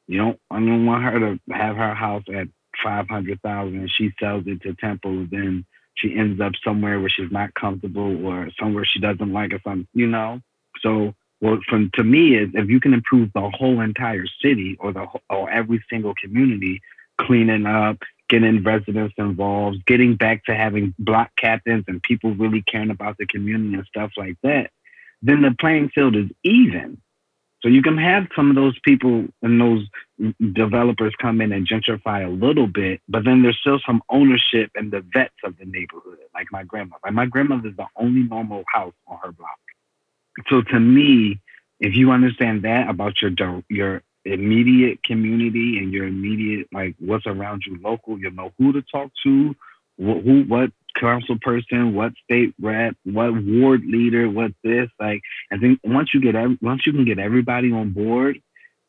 You 0.08 0.18
know, 0.18 0.40
I 0.50 0.60
don't 0.60 0.86
want 0.86 1.04
her 1.04 1.20
to 1.20 1.40
have 1.52 1.76
her 1.78 1.94
house 1.94 2.24
at 2.34 2.48
500,000 2.84 3.76
and 3.76 3.92
she 3.92 4.12
sells 4.20 4.44
it 4.46 4.62
to 4.62 4.74
Temple, 4.76 5.28
then 5.30 5.66
she 5.96 6.16
ends 6.16 6.40
up 6.42 6.54
somewhere 6.64 7.00
where 7.00 7.10
she's 7.10 7.32
not 7.32 7.54
comfortable 7.54 8.26
or 8.26 8.50
somewhere 8.60 8.86
she 8.86 9.00
doesn't 9.00 9.34
like 9.34 9.54
or 9.54 9.60
something, 9.64 9.88
you 9.94 10.08
know? 10.08 10.42
So, 10.82 11.14
well, 11.40 11.60
from 11.68 11.90
to 11.96 12.04
me 12.04 12.36
is 12.36 12.50
if 12.54 12.70
you 12.70 12.80
can 12.80 12.94
improve 12.94 13.32
the 13.34 13.50
whole 13.50 13.80
entire 13.82 14.26
city 14.44 14.78
or 14.80 14.94
the 14.94 15.08
or 15.30 15.50
every 15.50 15.84
single 15.90 16.14
community, 16.22 16.82
cleaning 17.18 17.66
up, 17.66 17.98
getting 18.30 18.64
residents 18.64 19.14
involved, 19.18 19.86
getting 19.86 20.16
back 20.16 20.46
to 20.46 20.56
having 20.56 20.94
block 21.00 21.32
captains 21.38 21.84
and 21.88 22.02
people 22.02 22.34
really 22.36 22.62
caring 22.62 22.90
about 22.90 23.18
the 23.18 23.26
community 23.26 23.76
and 23.76 23.86
stuff 23.88 24.12
like 24.18 24.38
that, 24.44 24.72
then 25.22 25.42
the 25.42 25.56
playing 25.60 25.90
field 25.90 26.16
is 26.16 26.30
even. 26.44 27.02
So 27.62 27.68
you 27.68 27.84
can 27.84 27.98
have 27.98 28.28
some 28.36 28.50
of 28.50 28.56
those 28.56 28.78
people 28.84 29.26
and 29.44 29.62
those 29.62 29.86
developers 30.54 31.14
come 31.22 31.42
in 31.42 31.52
and 31.52 31.68
gentrify 31.68 32.26
a 32.26 32.30
little 32.30 32.66
bit, 32.66 33.02
but 33.08 33.24
then 33.24 33.44
there's 33.44 33.60
still 33.60 33.80
some 33.86 34.02
ownership 34.10 34.72
and 34.76 34.92
the 34.92 35.06
vets 35.14 35.36
of 35.44 35.58
the 35.58 35.66
neighborhood, 35.66 36.18
like 36.34 36.48
my 36.52 36.64
grandmother. 36.64 37.02
Like 37.04 37.14
my 37.14 37.28
grandmother's 37.28 37.76
the 37.76 37.86
only 37.96 38.24
normal 38.24 38.64
house 38.74 38.94
on 39.08 39.20
her 39.24 39.32
block. 39.32 39.61
So 40.50 40.62
to 40.62 40.80
me, 40.80 41.40
if 41.80 41.96
you 41.96 42.12
understand 42.12 42.64
that 42.64 42.90
about 42.90 43.22
your 43.22 43.32
your 43.70 44.04
immediate 44.24 45.02
community 45.04 45.80
and 45.80 45.92
your 45.92 46.06
immediate 46.06 46.68
like 46.72 46.96
what's 47.00 47.26
around 47.26 47.64
you 47.66 47.80
local, 47.82 48.20
you'll 48.20 48.34
know 48.34 48.54
who 48.58 48.74
to 48.74 48.82
talk 48.84 49.12
to, 49.24 49.56
who 49.98 50.44
what 50.48 50.72
council 51.00 51.38
person, 51.42 51.96
what 51.96 52.14
state 52.24 52.54
rep, 52.62 52.96
what 53.04 53.34
ward 53.44 53.84
leader, 53.86 54.30
what 54.30 54.52
this 54.64 54.90
like. 55.00 55.22
I 55.52 55.58
think 55.58 55.80
once 55.84 56.14
you 56.14 56.22
get 56.22 56.36
once 56.62 56.86
you 56.86 56.94
can 56.94 57.06
get 57.06 57.20
everybody 57.20 57.72
on 57.72 57.92
board 57.92 58.40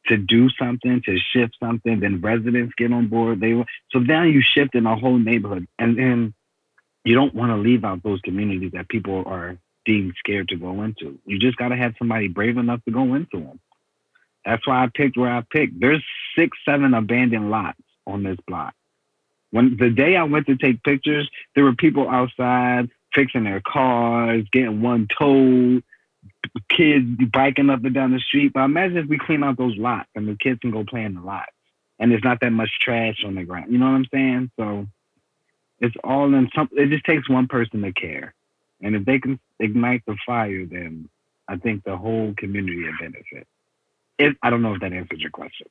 to 0.07 0.17
do 0.17 0.49
something, 0.59 1.01
to 1.07 1.19
shift 1.33 1.57
something, 1.63 2.01
then 2.01 2.21
residents 2.21 2.75
get 2.77 2.93
on 2.93 3.09
board. 3.09 3.41
They 3.41 3.53
so 3.91 3.99
now 4.01 4.25
you 4.25 4.43
shift 4.43 4.75
in 4.75 4.87
a 4.87 4.97
whole 4.97 5.19
neighborhood, 5.19 5.67
and 5.79 5.97
then 5.97 6.35
you 7.05 7.15
don't 7.15 7.35
want 7.35 7.51
to 7.51 7.57
leave 7.57 7.85
out 7.85 8.03
those 8.03 8.21
communities 8.21 8.73
that 8.73 8.89
people 8.89 9.23
are 9.27 9.57
deemed 9.85 10.15
scared 10.19 10.49
to 10.49 10.57
go 10.57 10.83
into. 10.83 11.19
You 11.27 11.39
just 11.39 11.57
got 11.57 11.69
to 11.69 11.77
have 11.77 11.95
somebody 11.99 12.29
brave 12.29 12.57
enough 12.57 12.85
to 12.85 12.91
go 12.91 13.15
into 13.15 13.41
them. 13.41 13.61
That's 14.45 14.67
why 14.67 14.83
I 14.83 14.91
picked 14.93 15.17
where 15.17 15.31
I 15.31 15.43
picked. 15.49 15.79
There's 15.79 16.05
six, 16.37 16.57
seven 16.65 16.95
abandoned 16.95 17.51
lots 17.51 17.79
on 18.07 18.23
this 18.23 18.39
block. 18.47 18.75
When 19.51 19.77
the 19.77 19.91
day 19.91 20.17
I 20.17 20.25
went 20.25 20.47
to 20.47 20.57
take 20.57 20.83
pictures, 20.83 21.31
there 21.55 21.65
were 21.65 21.75
people 21.75 22.09
outside 22.09 22.91
fixing 23.15 23.45
their 23.45 23.61
cars, 23.61 24.45
getting 24.51 24.81
one 24.81 25.07
towed, 25.19 25.85
kids 26.69 27.07
biking 27.33 27.71
up 27.71 27.85
and 27.85 27.95
down 27.95 28.13
the 28.13 28.19
street. 28.19 28.53
But 28.53 28.65
imagine 28.65 28.97
if 28.97 29.07
we 29.07 29.19
clean 29.19 29.45
out 29.45 29.59
those 29.59 29.77
lots 29.77 30.09
and 30.15 30.27
the 30.27 30.37
kids 30.37 30.61
can 30.61 30.71
go 30.71 30.85
play 30.85 31.05
in 31.05 31.15
the 31.15 31.21
lots 31.21 31.53
and 31.99 32.11
there's 32.11 32.25
not 32.25 32.41
that 32.41 32.51
much 32.51 32.71
trash 32.81 33.23
on 33.25 33.35
the 33.35 33.45
ground. 33.45 33.73
You 33.73 33.79
know 33.79 33.87
what 33.87 33.95
I'm 33.95 34.07
saying? 34.13 34.51
So 34.59 34.87
it's 35.79 35.95
all 36.03 36.33
in 36.35 36.49
some 36.55 36.69
it 36.73 36.89
just 36.89 37.05
takes 37.05 37.29
one 37.29 37.49
person 37.49 37.83
to 37.83 37.93
care. 37.93 38.35
And 38.83 38.97
if 38.97 39.05
they 39.05 39.19
can 39.19 39.39
ignite 39.61 40.03
the 40.07 40.17
fire, 40.27 40.67
then 40.67 41.09
I 41.49 41.57
think 41.57 41.85
the 41.85 41.97
whole 41.97 42.35
community 42.37 42.85
will 42.85 42.93
benefit. 43.01 43.47
If 44.19 44.37
I 44.43 44.51
don't 44.51 44.63
know 44.63 44.75
if 44.75 44.81
that 44.81 44.93
answers 44.93 45.21
your 45.21 45.31
question. 45.31 45.69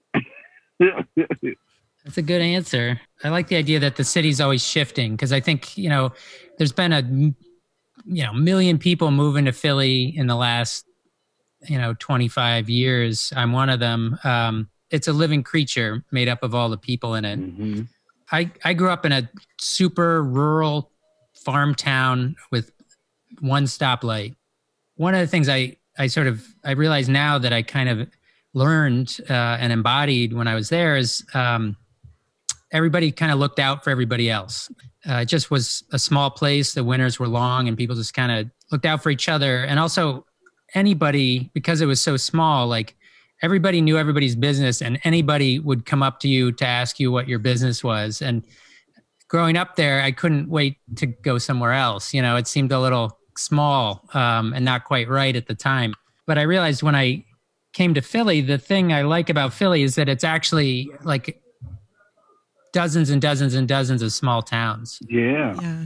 That's 2.04 2.18
a 2.18 2.22
good 2.22 2.42
answer. 2.42 3.00
I 3.24 3.30
like 3.30 3.48
the 3.48 3.58
idea 3.58 3.80
that 3.80 3.96
the 3.96 4.04
city's 4.04 4.42
always 4.42 4.66
shifting 4.66 5.12
because 5.12 5.32
I 5.32 5.40
think, 5.40 5.78
you 5.78 5.90
know, 5.90 6.12
there's 6.58 6.72
been 6.72 6.94
a 6.94 7.02
you 8.06 8.24
know, 8.24 8.34
million 8.34 8.80
people 8.80 9.12
moving 9.12 9.46
to 9.46 9.52
Philly 9.52 10.06
in 10.18 10.26
the 10.28 10.36
last 10.36 10.86
you 11.68 11.78
know 11.78 11.94
25 12.00 12.70
years. 12.70 13.32
I'm 13.36 13.52
one 13.52 13.70
of 13.70 13.80
them. 13.80 14.18
Um, 14.24 14.70
it's 14.90 15.08
a 15.08 15.14
living 15.14 15.44
creature 15.44 16.04
made 16.12 16.28
up 16.28 16.44
of 16.44 16.54
all 16.56 16.70
the 16.70 16.78
people 16.78 17.16
in 17.16 17.26
it. 17.26 17.40
Mm-hmm. 17.40 17.82
I 18.32 18.52
I 18.64 18.74
grew 18.74 18.90
up 18.90 19.06
in 19.06 19.12
a 19.12 19.30
super 19.60 20.24
rural 20.24 20.92
farm 21.34 21.76
town 21.76 22.36
with 22.52 22.72
one 23.42 23.66
stoplight. 23.66 24.36
One 24.96 25.14
of 25.14 25.20
the 25.20 25.28
things 25.28 25.50
I 25.50 25.78
I 25.98 26.08
sort 26.08 26.28
of 26.28 26.46
I 26.64 26.72
realize 26.72 27.10
now 27.10 27.38
that 27.38 27.52
I 27.52 27.62
kind 27.64 27.90
of 27.90 28.08
learned 28.54 29.18
uh, 29.30 29.34
and 29.60 29.74
embodied 29.74 30.34
when 30.34 30.48
I 30.48 30.56
was 30.56 30.70
there 30.70 30.96
is 30.96 31.26
um, 31.34 31.76
everybody 32.72 33.12
kind 33.12 33.32
of 33.32 33.40
looked 33.40 33.60
out 33.60 33.84
for 33.84 33.90
everybody 33.90 34.30
else. 34.30 34.70
Uh, 35.10 35.16
it 35.16 35.26
just 35.26 35.50
was 35.50 35.84
a 35.92 36.00
small 36.00 36.30
place. 36.30 36.74
The 36.74 36.84
winters 36.84 37.20
were 37.20 37.28
long, 37.28 37.68
and 37.68 37.76
people 37.76 37.96
just 37.96 38.14
kind 38.14 38.32
of 38.32 38.52
looked 38.72 38.86
out 38.86 39.02
for 39.02 39.10
each 39.10 39.28
other. 39.28 39.64
And 39.64 39.80
also, 39.80 40.26
anybody 40.74 41.50
because 41.54 41.82
it 41.82 41.86
was 41.86 42.02
so 42.02 42.16
small, 42.16 42.68
like 42.68 42.96
everybody 43.42 43.82
knew 43.82 43.98
everybody's 43.98 44.36
business, 44.36 44.82
and 44.82 45.00
anybody 45.04 45.60
would 45.60 45.86
come 45.86 46.04
up 46.04 46.20
to 46.22 46.28
you 46.28 46.52
to 46.54 46.66
ask 46.66 47.00
you 47.00 47.12
what 47.12 47.28
your 47.28 47.40
business 47.40 47.84
was. 47.84 48.22
And 48.22 48.44
growing 49.28 49.58
up 49.58 49.76
there, 49.76 50.02
I 50.02 50.12
couldn't 50.12 50.50
wait 50.50 50.78
to 50.98 51.08
go 51.08 51.38
somewhere 51.38 51.74
else. 51.74 52.14
You 52.14 52.22
know, 52.22 52.36
it 52.36 52.48
seemed 52.48 52.72
a 52.72 52.80
little 52.80 53.18
small 53.42 54.08
um, 54.14 54.54
and 54.54 54.64
not 54.66 54.86
quite 54.86 55.10
right 55.10 55.36
at 55.36 55.48
the 55.48 55.56
time. 55.56 55.94
But 56.26 56.38
I 56.38 56.44
realized 56.44 56.84
when 56.84 56.96
I 56.96 57.26
came 57.74 57.94
to 57.94 58.02
Philly, 58.02 58.42
the 58.42 58.58
thing 58.58 58.94
I 58.94 59.02
like 59.04 59.30
about 59.30 59.54
Philly 59.54 59.84
is 59.84 59.96
that 59.96 60.10
it's 60.10 60.24
actually 60.24 60.90
like 61.04 61.42
dozens 62.74 63.10
and 63.10 63.22
dozens 63.22 63.54
and 63.54 63.68
dozens 63.68 64.02
of 64.02 64.14
small 64.14 64.42
towns. 64.42 65.00
Yeah. 65.10 65.56
Yeah. 65.62 65.86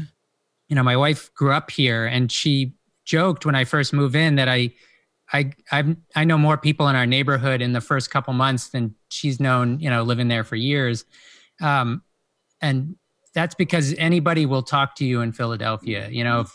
You 0.67 0.75
know, 0.75 0.83
my 0.83 0.97
wife 0.97 1.33
grew 1.33 1.51
up 1.51 1.69
here 1.71 2.05
and 2.05 2.31
she 2.31 2.73
joked 3.05 3.45
when 3.45 3.55
I 3.55 3.65
first 3.65 3.93
moved 3.93 4.15
in 4.15 4.35
that 4.35 4.49
I 4.49 4.71
I 5.31 5.51
I 5.71 5.95
I 6.15 6.23
know 6.23 6.37
more 6.37 6.57
people 6.57 6.87
in 6.87 6.95
our 6.95 7.05
neighborhood 7.05 7.61
in 7.61 7.73
the 7.73 7.81
first 7.81 8.09
couple 8.11 8.33
months 8.33 8.69
than 8.69 8.95
she's 9.09 9.39
known, 9.39 9.79
you 9.79 9.89
know, 9.89 10.03
living 10.03 10.27
there 10.27 10.43
for 10.43 10.55
years. 10.55 11.05
Um, 11.61 12.03
and 12.61 12.95
that's 13.33 13.55
because 13.55 13.93
anybody 13.97 14.45
will 14.45 14.63
talk 14.63 14.95
to 14.95 15.05
you 15.05 15.21
in 15.21 15.31
Philadelphia. 15.31 16.09
You 16.09 16.23
know, 16.23 16.41
if, 16.41 16.53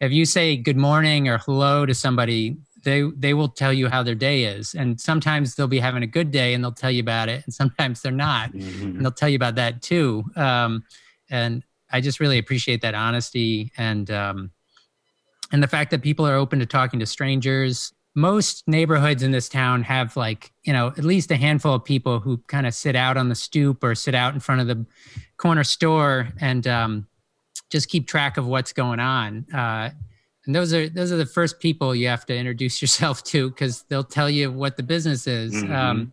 if 0.00 0.12
you 0.12 0.24
say 0.24 0.56
good 0.56 0.76
morning 0.76 1.28
or 1.28 1.38
hello 1.38 1.84
to 1.86 1.94
somebody, 1.94 2.56
they 2.84 3.02
they 3.16 3.34
will 3.34 3.48
tell 3.48 3.72
you 3.72 3.88
how 3.88 4.02
their 4.02 4.14
day 4.14 4.44
is. 4.44 4.74
And 4.74 5.00
sometimes 5.00 5.54
they'll 5.54 5.68
be 5.68 5.78
having 5.78 6.02
a 6.02 6.06
good 6.06 6.30
day 6.30 6.54
and 6.54 6.64
they'll 6.64 6.72
tell 6.72 6.90
you 6.90 7.00
about 7.00 7.28
it 7.28 7.44
and 7.44 7.52
sometimes 7.52 8.00
they're 8.00 8.12
not. 8.12 8.52
Mm-hmm. 8.52 8.82
and 8.82 9.04
they'll 9.04 9.12
tell 9.12 9.28
you 9.28 9.36
about 9.36 9.56
that 9.56 9.82
too. 9.82 10.24
Um, 10.36 10.84
and 11.30 11.62
i 11.92 12.00
just 12.00 12.20
really 12.20 12.38
appreciate 12.38 12.82
that 12.82 12.94
honesty 12.94 13.72
and 13.76 14.10
um, 14.10 14.50
and 15.52 15.62
the 15.62 15.68
fact 15.68 15.90
that 15.90 16.02
people 16.02 16.26
are 16.26 16.36
open 16.36 16.58
to 16.60 16.66
talking 16.66 17.00
to 17.00 17.06
strangers. 17.06 17.92
Most 18.14 18.66
neighborhoods 18.66 19.22
in 19.22 19.30
this 19.30 19.48
town 19.48 19.82
have 19.84 20.16
like 20.16 20.52
you 20.62 20.72
know 20.72 20.88
at 20.88 21.04
least 21.04 21.30
a 21.30 21.36
handful 21.36 21.74
of 21.74 21.84
people 21.84 22.20
who 22.20 22.38
kind 22.46 22.66
of 22.66 22.74
sit 22.74 22.96
out 22.96 23.16
on 23.16 23.28
the 23.28 23.34
stoop 23.34 23.84
or 23.84 23.94
sit 23.94 24.14
out 24.14 24.34
in 24.34 24.40
front 24.40 24.60
of 24.60 24.66
the 24.66 24.84
corner 25.36 25.64
store. 25.64 26.28
And 26.40 26.66
um, 26.66 27.06
just 27.70 27.88
keep 27.88 28.06
track 28.06 28.36
of 28.36 28.46
what's 28.46 28.72
going 28.72 29.00
on. 29.00 29.46
Uh, 29.52 29.90
and 30.46 30.54
those 30.54 30.72
are 30.72 30.88
those 30.88 31.12
are 31.12 31.16
the 31.16 31.26
first 31.26 31.60
people 31.60 31.94
you 31.94 32.08
have 32.08 32.26
to 32.26 32.36
introduce 32.36 32.82
yourself 32.82 33.22
to 33.24 33.50
because 33.50 33.84
they'll 33.88 34.04
tell 34.04 34.28
you 34.28 34.50
what 34.50 34.76
the 34.76 34.82
business 34.82 35.26
is. 35.26 35.54
Mm-hmm. 35.54 35.72
um, 35.72 36.12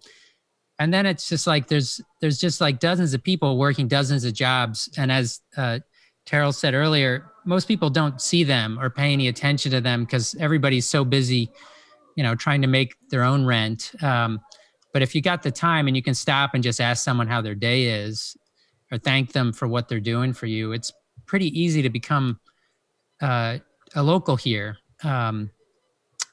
and 0.80 0.94
then 0.94 1.08
it's 1.08 1.28
just 1.28 1.48
like 1.48 1.68
there's 1.68 2.02
there's 2.22 2.40
just 2.40 2.62
like 2.62 2.80
dozens 2.80 3.14
of 3.14 3.24
people 3.24 3.58
working 3.58 3.88
dozens 3.88 4.24
of 4.24 4.34
jobs. 4.34 4.90
And 4.98 5.12
as 5.12 5.42
uh, 5.56 5.80
terrell 6.26 6.52
said 6.52 6.74
earlier 6.74 7.32
most 7.46 7.68
people 7.70 7.90
don't 7.90 8.22
see 8.22 8.44
them 8.44 8.78
or 8.78 8.90
pay 8.90 9.14
any 9.14 9.30
attention 9.30 9.72
to 9.72 9.80
them 9.80 10.04
because 10.04 10.36
everybody's 10.42 10.86
so 10.86 11.06
busy 11.06 11.50
you 12.18 12.24
know 12.24 12.36
trying 12.36 12.62
to 12.62 12.68
make 12.68 12.96
their 13.10 13.24
own 13.24 13.46
rent. 13.46 13.92
Um, 14.04 14.42
but 14.94 15.02
if 15.02 15.14
you 15.16 15.22
got 15.22 15.44
the 15.44 15.52
time 15.52 15.88
and 15.88 15.96
you 15.96 16.04
can 16.04 16.16
stop 16.16 16.54
and 16.54 16.64
just 16.64 16.82
ask 16.82 17.04
someone 17.04 17.28
how 17.28 17.42
their 17.42 17.56
day 17.56 17.86
is 18.04 18.36
or 18.92 18.98
thank 18.98 19.32
them 19.32 19.54
for 19.54 19.68
what 19.68 19.88
they're 19.88 20.00
doing 20.00 20.34
for 20.34 20.46
you 20.46 20.72
it's 20.72 20.92
pretty 21.28 21.60
easy 21.60 21.82
to 21.82 21.90
become 21.90 22.40
uh, 23.22 23.58
a 23.96 24.04
local 24.04 24.36
here 24.36 24.78
um, 25.04 25.50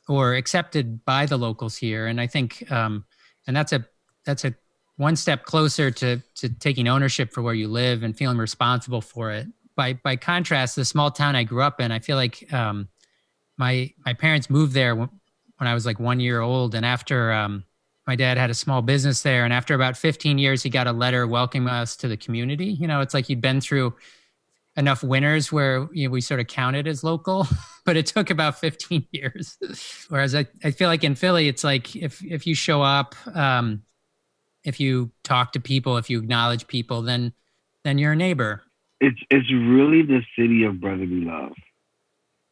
or 0.09 0.35
accepted 0.35 1.05
by 1.05 1.27
the 1.27 1.37
locals 1.37 1.77
here. 1.77 2.07
And 2.07 2.21
i 2.21 2.27
think 2.27 2.71
um, 2.71 3.05
and 3.47 3.57
that's 3.57 3.73
a 3.73 3.85
that's 4.25 4.45
a 4.45 4.55
one 4.97 5.17
step 5.17 5.45
closer 5.45 5.91
to 5.91 6.23
to 6.37 6.49
taking 6.49 6.89
ownership 6.89 7.33
for 7.33 7.43
where 7.43 7.55
you 7.55 7.69
live 7.69 8.03
and 8.03 8.17
feeling 8.17 8.39
responsible 8.39 9.01
for 9.01 9.33
it. 9.33 9.47
By 9.77 9.95
by 9.95 10.17
contrast 10.17 10.77
the 10.77 10.85
small 10.85 11.11
town 11.11 11.37
i 11.37 11.43
grew 11.43 11.63
up 11.63 11.81
in 11.81 11.91
i 11.91 11.99
feel 11.99 12.17
like 12.17 12.53
um, 12.53 12.89
my 13.57 13.93
my 14.05 14.15
parents 14.15 14.49
moved 14.49 14.73
there 14.73 14.95
when, 14.95 15.09
i 15.61 15.75
was 15.75 15.87
like 15.87 15.99
one 15.99 16.21
year 16.21 16.41
old. 16.41 16.75
And 16.75 16.85
after 16.85 17.33
um, 17.33 17.65
my 18.07 18.17
dad 18.17 18.37
had 18.37 18.51
a 18.51 18.55
small 18.55 18.83
business 18.83 19.23
there 19.23 19.45
and 19.45 19.53
after 19.53 19.75
about 19.75 19.97
15 19.97 20.37
years 20.37 20.63
he 20.63 20.69
got 20.69 20.87
a 20.87 20.93
letter 20.93 21.27
welcoming 21.27 21.69
us 21.69 21.97
to 21.97 22.09
the 22.09 22.17
community. 22.17 22.67
You 22.67 22.87
know 22.87 23.01
it's 23.01 23.15
like 23.15 23.29
you'd 23.29 23.41
been 23.41 23.61
through 23.61 23.95
enough 24.77 25.03
winners 25.03 25.53
where 25.53 25.89
you 25.93 26.09
know, 26.09 26.13
we 26.13 26.21
sort 26.21 26.41
of 26.41 26.47
counted 26.47 26.87
as 26.87 27.05
local, 27.05 27.47
but 27.85 27.97
it 27.97 28.07
took 28.07 28.31
about 28.31 28.59
15 28.59 29.07
years. 29.13 29.57
Whereas 30.09 30.35
I, 30.35 30.47
I 30.63 30.71
feel 30.71 30.89
like 30.89 31.05
in 31.05 31.15
Philly, 31.15 31.49
it's 31.49 31.65
like 31.65 31.95
if 31.97 32.23
if 32.25 32.47
you 32.47 32.55
show 32.55 32.83
up, 32.83 33.15
um, 33.37 33.83
if 34.65 34.81
you 34.81 35.11
talk 35.23 35.53
to 35.53 35.61
people, 35.61 35.97
if 35.97 36.11
you 36.11 36.19
acknowledge 36.19 36.67
people, 36.67 37.03
then 37.03 37.33
then 37.85 37.99
you're 37.99 38.13
a 38.13 38.17
neighbor. 38.17 38.63
It's 39.01 39.21
it's 39.31 39.51
really 39.53 40.03
the 40.03 40.23
city 40.39 40.65
of 40.65 40.81
brotherly 40.81 41.25
love. 41.25 41.53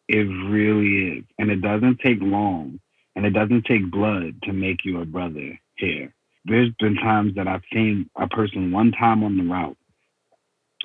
It 0.08 0.24
really 0.24 1.18
is, 1.18 1.24
and 1.38 1.50
it 1.50 1.62
doesn't 1.62 2.00
take 2.00 2.18
long, 2.20 2.80
and 3.16 3.24
it 3.24 3.30
doesn't 3.30 3.64
take 3.64 3.90
blood 3.90 4.34
to 4.44 4.52
make 4.52 4.84
you 4.84 5.00
a 5.00 5.06
brother 5.06 5.58
here. 5.76 6.12
There's 6.44 6.70
been 6.80 6.96
times 6.96 7.36
that 7.36 7.46
I've 7.46 7.62
seen 7.72 8.10
a 8.16 8.26
person 8.26 8.72
one 8.72 8.90
time 8.92 9.22
on 9.22 9.38
the 9.38 9.44
route 9.44 9.76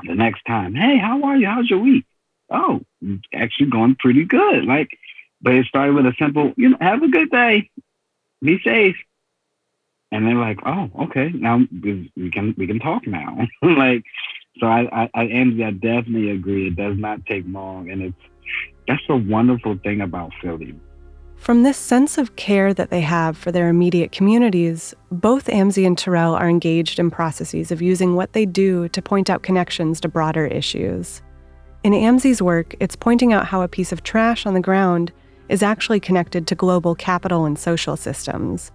the 0.06 0.16
next 0.16 0.44
time, 0.46 0.76
hey, 0.76 0.98
how 0.98 1.24
are 1.24 1.38
you? 1.38 1.48
How's 1.48 1.70
your 1.70 1.80
week? 1.80 2.06
Oh, 2.50 2.82
actually 3.34 3.70
going 3.70 3.96
pretty 3.96 4.26
good. 4.26 4.66
Like, 4.66 4.90
but 5.42 5.54
it 5.54 5.66
started 5.66 5.96
with 5.96 6.06
a 6.06 6.14
simple, 6.20 6.54
you 6.58 6.70
know, 6.70 6.78
have 6.82 7.04
a 7.04 7.08
good 7.08 7.30
day, 7.30 7.70
be 8.42 8.60
safe. 8.64 8.96
And 10.12 10.26
they're 10.26 10.36
like, 10.36 10.60
oh, 10.66 10.90
okay, 11.04 11.32
now 11.34 11.60
we 11.84 12.32
can 12.32 12.56
we 12.58 12.66
can 12.66 12.80
talk 12.80 13.06
now. 13.06 13.46
like, 13.62 14.04
so 14.60 14.68
I, 14.68 14.88
I 14.92 15.10
I 15.14 15.26
Amzie, 15.28 15.66
I 15.66 15.72
definitely 15.72 16.32
agree. 16.32 16.68
It 16.68 16.78
does 16.78 16.98
not 16.98 17.26
take 17.26 17.44
long, 17.46 17.90
and 17.90 18.02
it's 18.02 18.16
that's 18.88 19.04
a 19.10 19.18
wonderful 19.18 19.78
thing 19.84 20.00
about 20.00 20.32
Philly. 20.42 20.76
From 21.38 21.64
this 21.64 21.78
sense 21.78 22.18
of 22.18 22.36
care 22.36 22.74
that 22.74 22.90
they 22.90 23.00
have 23.02 23.38
for 23.38 23.54
their 23.54 23.70
immediate 23.70 24.12
communities, 24.12 24.94
both 25.12 25.48
Amzie 25.48 25.88
and 25.88 25.98
Terrell 25.98 26.36
are 26.36 26.50
engaged 26.50 27.00
in 27.00 27.10
processes 27.10 27.72
of 27.72 27.82
using 27.82 28.16
what 28.16 28.34
they 28.34 28.46
do 28.46 28.90
to 28.90 29.02
point 29.02 29.30
out 29.30 29.44
connections 29.44 30.02
to 30.02 30.10
broader 30.10 30.46
issues. 30.46 31.22
In 31.84 31.94
Amzie's 31.94 32.42
work, 32.42 32.76
it's 32.82 32.98
pointing 32.98 33.32
out 33.32 33.46
how 33.46 33.62
a 33.62 33.68
piece 33.70 33.94
of 33.94 34.04
trash 34.04 34.46
on 34.46 34.56
the 34.56 34.60
ground 34.60 35.14
is 35.48 35.64
actually 35.64 36.02
connected 36.02 36.48
to 36.48 36.56
global 36.56 36.96
capital 36.96 37.46
and 37.46 37.58
social 37.58 37.96
systems. 37.96 38.72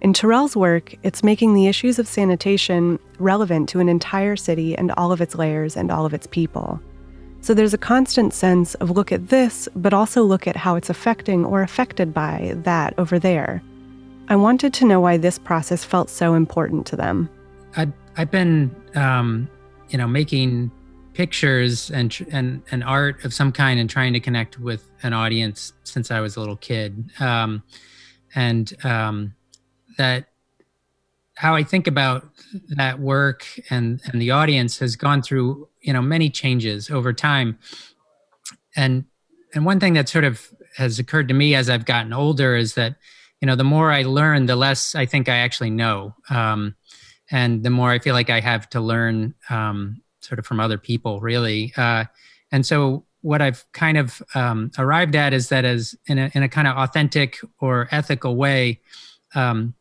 In 0.00 0.12
Terrell's 0.12 0.56
work, 0.56 0.94
it's 1.04 1.22
making 1.22 1.54
the 1.54 1.68
issues 1.68 1.98
of 1.98 2.08
sanitation 2.08 2.98
relevant 3.18 3.68
to 3.68 3.78
an 3.78 3.88
entire 3.88 4.36
city 4.36 4.76
and 4.76 4.90
all 4.92 5.12
of 5.12 5.20
its 5.20 5.36
layers 5.36 5.76
and 5.76 5.92
all 5.92 6.04
of 6.04 6.12
its 6.12 6.26
people. 6.26 6.80
So 7.46 7.54
there's 7.54 7.74
a 7.74 7.78
constant 7.78 8.34
sense 8.34 8.74
of 8.74 8.90
look 8.90 9.12
at 9.12 9.28
this, 9.28 9.68
but 9.76 9.94
also 9.94 10.24
look 10.24 10.48
at 10.48 10.56
how 10.56 10.74
it's 10.74 10.90
affecting 10.90 11.44
or 11.44 11.62
affected 11.62 12.12
by 12.12 12.54
that 12.64 12.92
over 12.98 13.20
there. 13.20 13.62
I 14.26 14.34
wanted 14.34 14.74
to 14.74 14.84
know 14.84 14.98
why 14.98 15.16
this 15.16 15.38
process 15.38 15.84
felt 15.84 16.10
so 16.10 16.34
important 16.34 16.88
to 16.88 16.96
them. 16.96 17.30
I've, 17.76 17.92
I've 18.16 18.32
been, 18.32 18.74
um, 18.96 19.48
you 19.90 19.96
know, 19.96 20.08
making 20.08 20.72
pictures 21.14 21.88
and, 21.88 22.12
and, 22.32 22.64
and 22.72 22.82
art 22.82 23.24
of 23.24 23.32
some 23.32 23.52
kind 23.52 23.78
and 23.78 23.88
trying 23.88 24.12
to 24.14 24.18
connect 24.18 24.58
with 24.58 24.90
an 25.04 25.12
audience 25.12 25.72
since 25.84 26.10
I 26.10 26.18
was 26.18 26.34
a 26.34 26.40
little 26.40 26.56
kid. 26.56 27.12
Um, 27.20 27.62
and 28.34 28.74
um, 28.84 29.36
that 29.98 30.26
how 31.36 31.54
I 31.54 31.62
think 31.62 31.86
about 31.86 32.28
that 32.70 32.98
work 32.98 33.46
and 33.68 34.00
and 34.06 34.20
the 34.20 34.30
audience 34.30 34.78
has 34.78 34.96
gone 34.96 35.22
through 35.22 35.68
you 35.86 35.92
know 35.92 36.02
many 36.02 36.28
changes 36.28 36.90
over 36.90 37.12
time. 37.12 37.58
And 38.74 39.04
and 39.54 39.64
one 39.64 39.80
thing 39.80 39.94
that 39.94 40.08
sort 40.08 40.24
of 40.24 40.52
has 40.76 40.98
occurred 40.98 41.28
to 41.28 41.34
me 41.34 41.54
as 41.54 41.70
I've 41.70 41.86
gotten 41.86 42.12
older 42.12 42.56
is 42.56 42.74
that 42.74 42.96
you 43.40 43.46
know 43.46 43.56
the 43.56 43.64
more 43.64 43.92
I 43.92 44.02
learn 44.02 44.46
the 44.46 44.56
less 44.56 44.94
I 44.94 45.06
think 45.06 45.28
I 45.28 45.36
actually 45.36 45.70
know. 45.70 46.14
Um, 46.28 46.74
and 47.30 47.62
the 47.64 47.70
more 47.70 47.90
I 47.90 47.98
feel 47.98 48.14
like 48.14 48.30
I 48.30 48.40
have 48.40 48.68
to 48.70 48.80
learn 48.80 49.34
um, 49.50 50.02
sort 50.20 50.38
of 50.38 50.46
from 50.46 50.60
other 50.60 50.78
people 50.78 51.20
really. 51.20 51.72
Uh, 51.76 52.04
and 52.52 52.64
so 52.64 53.04
what 53.22 53.42
I've 53.42 53.64
kind 53.72 53.98
of 53.98 54.22
um, 54.34 54.70
arrived 54.78 55.16
at 55.16 55.32
is 55.32 55.48
that 55.48 55.64
as 55.64 55.96
in 56.06 56.18
a, 56.18 56.30
in 56.34 56.44
a 56.44 56.48
kind 56.48 56.68
of 56.68 56.76
authentic 56.76 57.38
or 57.58 57.88
ethical 57.90 58.36
way 58.36 58.80
um, 59.34 59.74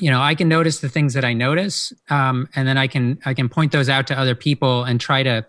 you 0.00 0.10
know 0.10 0.20
i 0.20 0.34
can 0.34 0.48
notice 0.48 0.80
the 0.80 0.88
things 0.88 1.14
that 1.14 1.24
i 1.24 1.32
notice 1.32 1.92
um, 2.08 2.48
and 2.54 2.66
then 2.66 2.78
i 2.78 2.86
can 2.86 3.18
i 3.24 3.34
can 3.34 3.48
point 3.48 3.72
those 3.72 3.88
out 3.88 4.06
to 4.06 4.18
other 4.18 4.34
people 4.34 4.84
and 4.84 5.00
try 5.00 5.22
to 5.22 5.44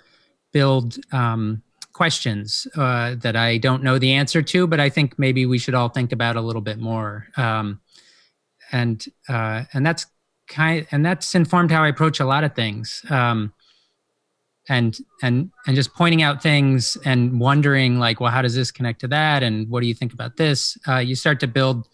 build 0.51 0.98
um, 1.13 1.62
questions 1.93 2.67
uh, 2.75 3.15
that 3.15 3.36
i 3.36 3.58
don't 3.58 3.84
know 3.84 3.98
the 3.98 4.12
answer 4.12 4.41
to 4.41 4.67
but 4.67 4.79
i 4.79 4.89
think 4.89 5.17
maybe 5.17 5.46
we 5.46 5.58
should 5.58 5.74
all 5.74 5.89
think 5.89 6.12
about 6.12 6.36
a 6.36 6.41
little 6.41 6.62
bit 6.62 6.79
more. 6.79 7.27
Um, 7.38 7.79
and 8.72 9.05
uh, 9.29 9.63
and 9.74 9.86
that's 9.86 10.05
kind 10.48 10.88
and 10.91 11.05
that's 11.05 11.36
informed 11.36 11.72
how 11.72 11.84
i 11.84 11.88
approach 11.88 12.20
a 12.20 12.25
lot 12.25 12.43
of 12.43 12.55
things. 12.55 13.03
Um, 13.10 13.53
and 14.70 14.98
and 15.22 15.51
and 15.65 15.75
just 15.75 15.93
pointing 15.93 16.22
out 16.22 16.41
things 16.41 16.96
and 17.03 17.39
wondering 17.39 18.00
like 18.00 18.20
well 18.20 18.31
how 18.31 18.41
does 18.41 18.55
this 18.55 18.72
connect 18.72 19.01
to 19.01 19.08
that? 19.10 19.43
And 19.43 19.70
what 19.70 19.81
do 19.81 19.88
you 19.88 19.93
think 19.93 20.13
about 20.13 20.38
this? 20.38 20.77
Uh, 20.88 20.98
you 20.98 21.15
start 21.15 21.39
to 21.41 21.48
build 21.48 21.88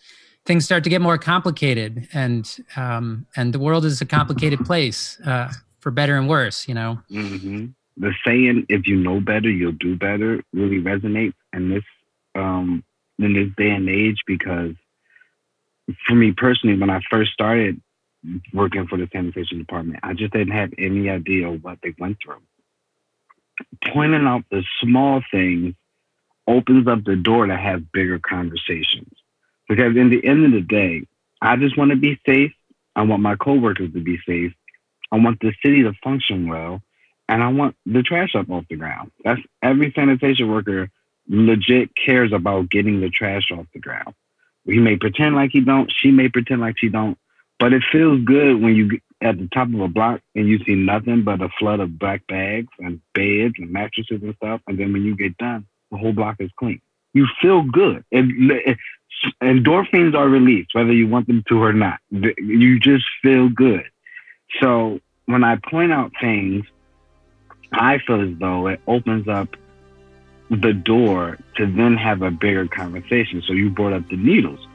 things 0.47 0.63
start 0.63 0.83
to 0.85 0.89
get 0.89 1.01
more 1.01 1.17
complicated 1.17 2.07
and 2.13 2.65
um, 2.77 3.27
and 3.35 3.53
the 3.53 3.59
world 3.59 3.85
is 3.85 4.01
a 4.01 4.05
complicated 4.05 4.65
place 4.65 5.19
uh, 5.25 5.51
for 5.79 5.91
better 5.91 6.15
and 6.15 6.27
worse 6.27 6.67
you 6.67 6.73
know? 6.73 6.99
Mm-hmm. 7.11 7.67
the 7.97 8.13
saying 8.25 8.65
if 8.69 8.87
you 8.87 8.95
know 8.95 9.19
better 9.19 9.49
you'll 9.49 9.73
do 9.73 9.95
better 9.95 10.41
really 10.53 10.81
resonates 10.81 11.35
in 11.53 11.69
this 11.69 11.83
um, 12.33 12.83
in 13.19 13.33
this 13.33 13.49
day 13.57 13.69
and 13.71 13.89
age 13.89 14.21
because 14.25 14.73
for 16.07 16.15
me 16.15 16.31
personally 16.31 16.79
when 16.79 16.89
i 16.89 17.01
first 17.11 17.33
started 17.33 17.79
working 18.53 18.87
for 18.87 18.97
the 18.97 19.07
sanitation 19.11 19.59
department 19.59 19.99
i 20.01 20.13
just 20.13 20.31
didn't 20.31 20.53
have 20.53 20.71
any 20.77 21.09
idea 21.09 21.51
what 21.51 21.77
they 21.83 21.93
went 21.99 22.17
through. 22.23 22.41
Pointing 23.91 24.27
out 24.27 24.43
the 24.51 24.63
small 24.81 25.21
things 25.31 25.73
opens 26.47 26.87
up 26.87 27.03
the 27.03 27.15
door 27.15 27.47
to 27.47 27.57
have 27.57 27.91
bigger 27.91 28.19
conversations 28.19 29.11
because 29.67 29.95
in 29.95 30.09
the 30.09 30.25
end 30.25 30.45
of 30.45 30.51
the 30.51 30.61
day, 30.61 31.07
I 31.41 31.55
just 31.55 31.77
want 31.77 31.91
to 31.91 31.97
be 31.97 32.19
safe. 32.25 32.51
I 32.95 33.03
want 33.03 33.21
my 33.21 33.35
coworkers 33.35 33.93
to 33.93 34.01
be 34.01 34.17
safe. 34.27 34.53
I 35.11 35.17
want 35.17 35.39
the 35.39 35.53
city 35.63 35.83
to 35.83 35.93
function 36.03 36.49
well. 36.49 36.81
And 37.29 37.43
I 37.43 37.49
want 37.49 37.75
the 37.85 38.03
trash 38.03 38.35
up 38.35 38.49
off 38.49 38.65
the 38.69 38.77
ground. 38.77 39.11
That's 39.23 39.41
every 39.61 39.91
sanitation 39.93 40.49
worker 40.49 40.89
legit 41.27 41.89
cares 41.95 42.31
about 42.31 42.69
getting 42.69 43.01
the 43.01 43.09
trash 43.09 43.51
off 43.51 43.65
the 43.73 43.79
ground. 43.79 44.13
He 44.65 44.79
may 44.79 44.95
pretend 44.97 45.35
like 45.35 45.51
he 45.51 45.61
don't, 45.61 45.91
she 45.91 46.11
may 46.11 46.29
pretend 46.29 46.61
like 46.61 46.75
she 46.77 46.89
don't, 46.89 47.17
but 47.59 47.73
it 47.73 47.83
feels 47.91 48.23
good 48.23 48.61
when 48.61 48.75
you 48.75 48.99
at 49.21 49.37
the 49.37 49.47
top 49.53 49.67
of 49.67 49.79
a 49.79 49.87
block 49.87 50.21
and 50.35 50.47
you 50.47 50.59
see 50.63 50.75
nothing 50.75 51.23
but 51.23 51.41
a 51.41 51.49
flood 51.59 51.79
of 51.79 51.97
black 51.97 52.25
bags 52.27 52.67
and 52.79 53.01
beds 53.13 53.55
and 53.57 53.71
mattresses 53.71 54.21
and 54.21 54.35
stuff. 54.35 54.61
And 54.67 54.79
then 54.79 54.93
when 54.93 55.03
you 55.03 55.15
get 55.15 55.37
done, 55.37 55.65
the 55.91 55.97
whole 55.97 56.13
block 56.13 56.37
is 56.39 56.51
clean. 56.57 56.81
You 57.13 57.25
feel 57.41 57.63
good. 57.63 58.03
It, 58.11 58.77
endorphins 59.41 60.15
are 60.15 60.29
released, 60.29 60.73
whether 60.73 60.93
you 60.93 61.07
want 61.07 61.27
them 61.27 61.43
to 61.49 61.61
or 61.61 61.73
not. 61.73 61.99
You 62.11 62.79
just 62.79 63.05
feel 63.21 63.49
good. 63.49 63.83
So 64.61 64.99
when 65.25 65.43
I 65.43 65.57
point 65.57 65.91
out 65.91 66.11
things, 66.19 66.65
I 67.71 67.99
feel 67.99 68.21
as 68.21 68.37
though 68.39 68.67
it 68.67 68.79
opens 68.87 69.27
up 69.27 69.55
the 70.49 70.73
door 70.73 71.37
to 71.57 71.65
then 71.65 71.97
have 71.97 72.21
a 72.21 72.31
bigger 72.31 72.67
conversation. 72.67 73.41
So 73.45 73.53
you 73.53 73.69
brought 73.69 73.93
up 73.93 74.07
the 74.09 74.15
needles. 74.15 74.65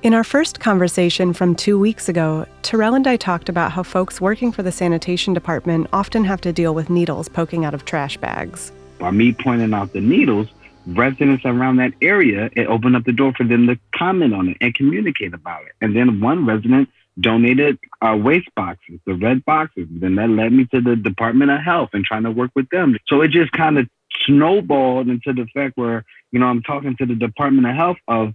In 0.00 0.14
our 0.14 0.24
first 0.24 0.60
conversation 0.60 1.32
from 1.32 1.56
two 1.56 1.78
weeks 1.78 2.08
ago, 2.08 2.46
Terrell 2.62 2.94
and 2.94 3.06
I 3.06 3.16
talked 3.16 3.48
about 3.48 3.72
how 3.72 3.82
folks 3.82 4.20
working 4.20 4.52
for 4.52 4.62
the 4.62 4.70
sanitation 4.70 5.34
department 5.34 5.88
often 5.92 6.24
have 6.24 6.40
to 6.42 6.52
deal 6.52 6.72
with 6.72 6.88
needles 6.88 7.28
poking 7.28 7.64
out 7.64 7.74
of 7.74 7.84
trash 7.84 8.16
bags. 8.16 8.70
By 8.98 9.10
me 9.10 9.32
pointing 9.32 9.74
out 9.74 9.92
the 9.92 10.00
needles, 10.00 10.48
residents 10.88 11.44
around 11.44 11.76
that 11.76 11.92
area, 12.00 12.50
it 12.56 12.66
opened 12.66 12.96
up 12.96 13.04
the 13.04 13.12
door 13.12 13.32
for 13.36 13.44
them 13.44 13.66
to 13.66 13.78
comment 13.94 14.34
on 14.34 14.48
it 14.48 14.56
and 14.60 14.74
communicate 14.74 15.34
about 15.34 15.62
it. 15.62 15.72
And 15.80 15.94
then 15.94 16.20
one 16.20 16.46
resident 16.46 16.88
donated 17.20 17.78
uh, 18.00 18.16
waste 18.16 18.48
boxes, 18.54 19.00
the 19.06 19.14
red 19.14 19.44
boxes. 19.44 19.86
Then 19.90 20.14
that 20.16 20.30
led 20.30 20.52
me 20.52 20.66
to 20.66 20.80
the 20.80 20.96
Department 20.96 21.50
of 21.50 21.60
Health 21.60 21.90
and 21.92 22.04
trying 22.04 22.22
to 22.22 22.30
work 22.30 22.50
with 22.54 22.68
them. 22.70 22.96
So 23.06 23.22
it 23.22 23.30
just 23.30 23.52
kind 23.52 23.78
of 23.78 23.88
snowballed 24.24 25.08
into 25.08 25.32
the 25.32 25.46
fact 25.52 25.76
where, 25.76 26.04
you 26.32 26.38
know, 26.38 26.46
I'm 26.46 26.62
talking 26.62 26.96
to 26.96 27.06
the 27.06 27.14
Department 27.14 27.66
of 27.66 27.74
Health 27.74 27.98
of 28.06 28.34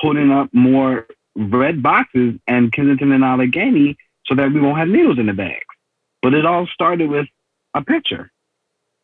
putting 0.00 0.30
up 0.30 0.50
more 0.52 1.06
red 1.34 1.82
boxes 1.82 2.34
and 2.46 2.72
Kensington 2.72 3.12
and 3.12 3.24
Allegheny 3.24 3.96
so 4.26 4.34
that 4.34 4.52
we 4.52 4.60
won't 4.60 4.78
have 4.78 4.88
needles 4.88 5.18
in 5.18 5.26
the 5.26 5.32
bags. 5.32 5.64
But 6.22 6.34
it 6.34 6.44
all 6.44 6.66
started 6.66 7.08
with 7.08 7.26
a 7.74 7.82
picture 7.82 8.30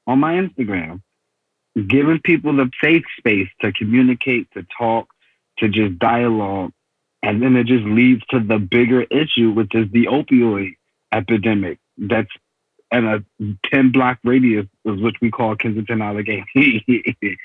on 0.07 0.19
my 0.19 0.35
Instagram 0.35 1.01
giving 1.75 2.21
people 2.21 2.57
the 2.57 2.71
safe 2.83 3.05
space 3.19 3.49
to 3.61 3.73
communicate, 3.73 4.51
to 4.53 4.67
talk, 4.77 5.09
to 5.59 5.69
just 5.69 5.99
dialogue. 5.99 6.73
And 7.23 7.43
then 7.43 7.57
it 7.57 7.67
just 7.67 7.85
leads 7.85 8.23
to 8.31 8.41
the 8.41 8.59
bigger 8.59 9.03
issue, 9.03 9.51
which 9.51 9.75
is 9.75 9.91
the 9.91 10.07
opioid 10.07 10.75
epidemic 11.13 11.79
that's 11.97 12.31
in 12.91 13.07
a 13.07 13.25
10 13.71 13.93
block 13.93 14.19
radius, 14.25 14.67
which 14.85 15.17
we 15.21 15.31
call 15.31 15.57
Kensington 15.57 16.03
Allegheny. 16.03 16.45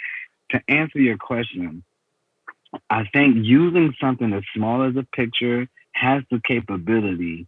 to 0.51 0.61
answer 0.67 0.99
your 0.99 1.17
question, 1.17 1.83
I 2.89 3.05
think 3.13 3.37
using 3.37 3.95
something 3.99 4.31
as 4.33 4.43
small 4.53 4.83
as 4.83 4.95
a 4.95 5.07
picture 5.15 5.67
has 5.93 6.23
the 6.29 6.41
capability 6.45 7.47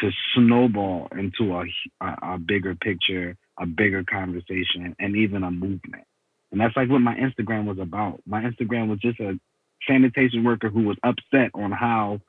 to 0.00 0.10
snowball 0.34 1.08
into 1.12 1.54
a, 1.54 1.64
a, 2.00 2.34
a 2.34 2.38
bigger 2.38 2.74
picture, 2.74 3.36
a 3.58 3.66
bigger 3.66 4.04
conversation, 4.04 4.94
and 4.98 5.16
even 5.16 5.42
a 5.42 5.50
movement. 5.50 6.04
And 6.50 6.60
that's 6.60 6.76
like 6.76 6.88
what 6.88 7.00
my 7.00 7.14
Instagram 7.14 7.66
was 7.66 7.78
about. 7.78 8.20
My 8.26 8.42
Instagram 8.42 8.88
was 8.88 8.98
just 9.00 9.20
a 9.20 9.38
sanitation 9.86 10.44
worker 10.44 10.68
who 10.68 10.82
was 10.82 10.96
upset 11.02 11.50
on 11.54 11.72
how 11.72 12.20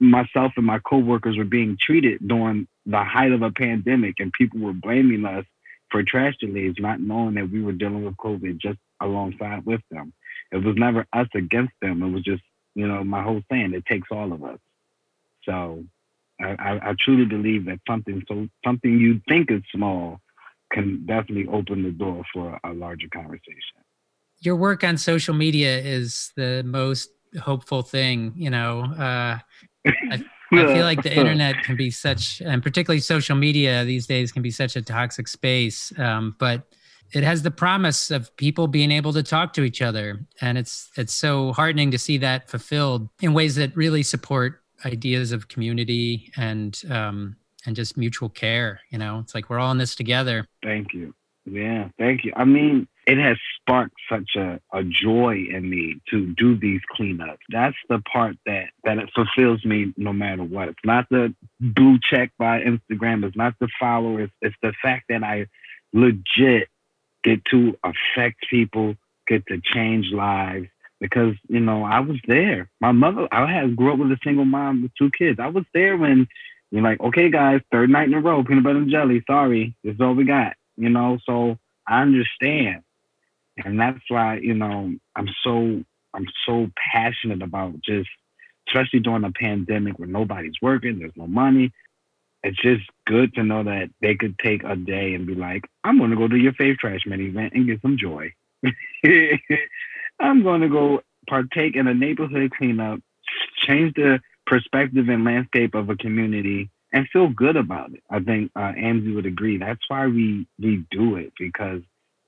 myself 0.00 0.52
and 0.56 0.66
my 0.66 0.78
coworkers 0.78 1.36
were 1.36 1.44
being 1.44 1.76
treated 1.80 2.26
during 2.26 2.66
the 2.86 3.02
height 3.02 3.32
of 3.32 3.42
a 3.42 3.50
pandemic, 3.50 4.16
and 4.18 4.32
people 4.32 4.60
were 4.60 4.72
blaming 4.72 5.24
us 5.24 5.44
for 5.90 6.02
trash 6.02 6.34
delays, 6.40 6.74
not 6.78 7.00
knowing 7.00 7.34
that 7.34 7.50
we 7.50 7.62
were 7.62 7.72
dealing 7.72 8.04
with 8.04 8.16
COVID 8.16 8.58
just 8.58 8.78
alongside 9.00 9.64
with 9.66 9.80
them. 9.90 10.12
It 10.52 10.64
was 10.64 10.76
never 10.76 11.06
us 11.12 11.28
against 11.34 11.74
them. 11.80 12.02
It 12.02 12.10
was 12.10 12.22
just, 12.22 12.42
you 12.74 12.86
know, 12.86 13.04
my 13.04 13.22
whole 13.22 13.42
saying, 13.50 13.74
it 13.74 13.86
takes 13.86 14.08
all 14.10 14.32
of 14.32 14.42
us. 14.42 14.58
So 15.44 15.84
I, 16.40 16.56
I, 16.58 16.90
I 16.90 16.94
truly 16.98 17.24
believe 17.24 17.66
that 17.66 17.80
something 17.88 18.22
so 18.28 18.48
something 18.64 18.98
you 18.98 19.20
think 19.28 19.50
is 19.50 19.62
small 19.72 20.20
can 20.76 21.06
definitely 21.06 21.46
open 21.52 21.82
the 21.82 21.90
door 21.90 22.22
for 22.32 22.58
a 22.64 22.72
larger 22.72 23.08
conversation. 23.12 23.80
Your 24.40 24.56
work 24.56 24.84
on 24.84 24.98
social 24.98 25.34
media 25.34 25.78
is 25.78 26.32
the 26.36 26.62
most 26.64 27.08
hopeful 27.40 27.82
thing, 27.82 28.32
you 28.36 28.50
know. 28.50 28.82
Uh, 28.82 29.38
I, 29.86 30.24
I 30.52 30.66
feel 30.74 30.84
like 30.84 31.02
the 31.02 31.16
internet 31.20 31.62
can 31.62 31.76
be 31.76 31.90
such, 31.90 32.42
and 32.42 32.62
particularly 32.62 33.00
social 33.00 33.36
media 33.36 33.84
these 33.84 34.06
days 34.06 34.32
can 34.32 34.42
be 34.42 34.50
such 34.50 34.76
a 34.76 34.82
toxic 34.82 35.28
space. 35.28 35.98
Um, 35.98 36.36
but 36.38 36.66
it 37.12 37.22
has 37.22 37.42
the 37.42 37.50
promise 37.50 38.10
of 38.10 38.36
people 38.36 38.66
being 38.66 38.90
able 38.90 39.12
to 39.12 39.22
talk 39.22 39.52
to 39.54 39.62
each 39.62 39.80
other 39.80 40.26
and 40.40 40.58
it's 40.58 40.90
it's 40.96 41.12
so 41.12 41.52
heartening 41.52 41.90
to 41.92 41.98
see 41.98 42.18
that 42.18 42.50
fulfilled 42.50 43.08
in 43.22 43.32
ways 43.32 43.54
that 43.54 43.76
really 43.76 44.02
support 44.02 44.60
ideas 44.84 45.30
of 45.30 45.46
community 45.46 46.32
and 46.36 46.82
um 46.90 47.36
and 47.66 47.76
just 47.76 47.96
mutual 47.96 48.28
care 48.28 48.80
you 48.90 48.98
know 48.98 49.18
it's 49.18 49.34
like 49.34 49.50
we're 49.50 49.58
all 49.58 49.72
in 49.72 49.78
this 49.78 49.94
together 49.94 50.46
thank 50.62 50.92
you 50.92 51.14
yeah 51.44 51.88
thank 51.98 52.24
you 52.24 52.32
i 52.36 52.44
mean 52.44 52.86
it 53.06 53.18
has 53.18 53.36
sparked 53.60 53.94
such 54.10 54.34
a, 54.36 54.60
a 54.72 54.82
joy 54.82 55.46
in 55.48 55.70
me 55.70 56.00
to 56.10 56.34
do 56.34 56.58
these 56.58 56.80
cleanups. 56.98 57.38
That's 57.50 57.76
the 57.88 58.00
part 58.00 58.36
that 58.46 58.70
that 58.82 58.98
it 58.98 59.10
fulfills 59.14 59.64
me 59.64 59.94
no 59.96 60.12
matter 60.12 60.42
what. 60.42 60.68
It's 60.68 60.84
not 60.84 61.06
the 61.08 61.32
blue 61.60 61.98
check 62.02 62.32
by 62.36 62.62
Instagram. 62.62 63.24
It's 63.24 63.36
not 63.36 63.54
the 63.60 63.68
followers. 63.78 64.30
It's 64.42 64.56
the 64.60 64.72
fact 64.82 65.04
that 65.08 65.22
I 65.22 65.46
legit 65.92 66.68
get 67.22 67.44
to 67.46 67.78
affect 67.84 68.44
people, 68.50 68.96
get 69.28 69.46
to 69.46 69.60
change 69.62 70.10
lives. 70.12 70.66
Because 70.98 71.34
you 71.48 71.60
know 71.60 71.84
I 71.84 72.00
was 72.00 72.16
there. 72.26 72.70
My 72.80 72.90
mother, 72.90 73.28
I 73.30 73.46
had 73.52 73.76
grew 73.76 73.92
up 73.92 73.98
with 73.98 74.10
a 74.10 74.18
single 74.24 74.46
mom 74.46 74.82
with 74.82 74.92
two 74.98 75.10
kids. 75.10 75.38
I 75.38 75.48
was 75.48 75.64
there 75.74 75.96
when 75.96 76.26
you're 76.70 76.82
like, 76.82 77.00
okay, 77.00 77.30
guys, 77.30 77.60
third 77.70 77.90
night 77.90 78.08
in 78.08 78.14
a 78.14 78.20
row, 78.20 78.42
peanut 78.42 78.64
butter 78.64 78.78
and 78.78 78.90
jelly. 78.90 79.22
Sorry, 79.26 79.74
this 79.84 79.94
is 79.94 80.00
all 80.00 80.14
we 80.14 80.24
got. 80.24 80.54
You 80.76 80.90
know, 80.90 81.18
so 81.24 81.58
I 81.86 82.02
understand 82.02 82.82
and 83.64 83.78
that's 83.78 84.00
why 84.08 84.38
you 84.38 84.54
know 84.54 84.92
i'm 85.14 85.28
so 85.42 85.82
i'm 86.14 86.26
so 86.46 86.68
passionate 86.92 87.42
about 87.42 87.74
just 87.82 88.08
especially 88.68 89.00
during 89.00 89.24
a 89.24 89.32
pandemic 89.32 89.98
where 89.98 90.08
nobody's 90.08 90.60
working 90.60 90.98
there's 90.98 91.12
no 91.16 91.26
money 91.26 91.72
it's 92.42 92.60
just 92.60 92.84
good 93.06 93.34
to 93.34 93.42
know 93.42 93.64
that 93.64 93.88
they 94.00 94.14
could 94.14 94.38
take 94.38 94.62
a 94.64 94.76
day 94.76 95.14
and 95.14 95.26
be 95.26 95.34
like 95.34 95.64
i'm 95.84 95.98
going 95.98 96.10
to 96.10 96.16
go 96.16 96.28
to 96.28 96.36
your 96.36 96.52
fave 96.52 96.76
trash 96.78 97.00
man 97.06 97.20
event 97.20 97.52
and 97.54 97.66
get 97.66 97.80
some 97.82 97.96
joy 97.98 98.30
i'm 100.20 100.42
going 100.42 100.60
to 100.60 100.68
go 100.68 101.00
partake 101.28 101.76
in 101.76 101.86
a 101.86 101.94
neighborhood 101.94 102.52
cleanup 102.56 103.00
change 103.66 103.94
the 103.94 104.20
perspective 104.46 105.08
and 105.08 105.24
landscape 105.24 105.74
of 105.74 105.90
a 105.90 105.96
community 105.96 106.70
and 106.92 107.08
feel 107.12 107.28
good 107.28 107.56
about 107.56 107.92
it 107.92 108.02
i 108.10 108.20
think 108.20 108.50
uh, 108.56 108.72
Amzie 108.72 109.14
would 109.14 109.26
agree 109.26 109.58
that's 109.58 109.82
why 109.88 110.06
we 110.06 110.46
we 110.58 110.84
do 110.90 111.16
it 111.16 111.32
because 111.38 111.82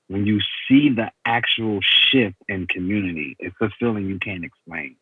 when 0.09 0.25
you 0.25 0.39
see 0.67 0.89
the 0.89 1.11
actual 1.25 1.79
shift 1.81 2.35
in 2.49 2.67
community, 2.67 3.37
it's 3.39 3.55
a 3.61 3.69
feeling 3.79 4.07
you 4.07 4.19
can't 4.19 4.43
explain. 4.43 4.95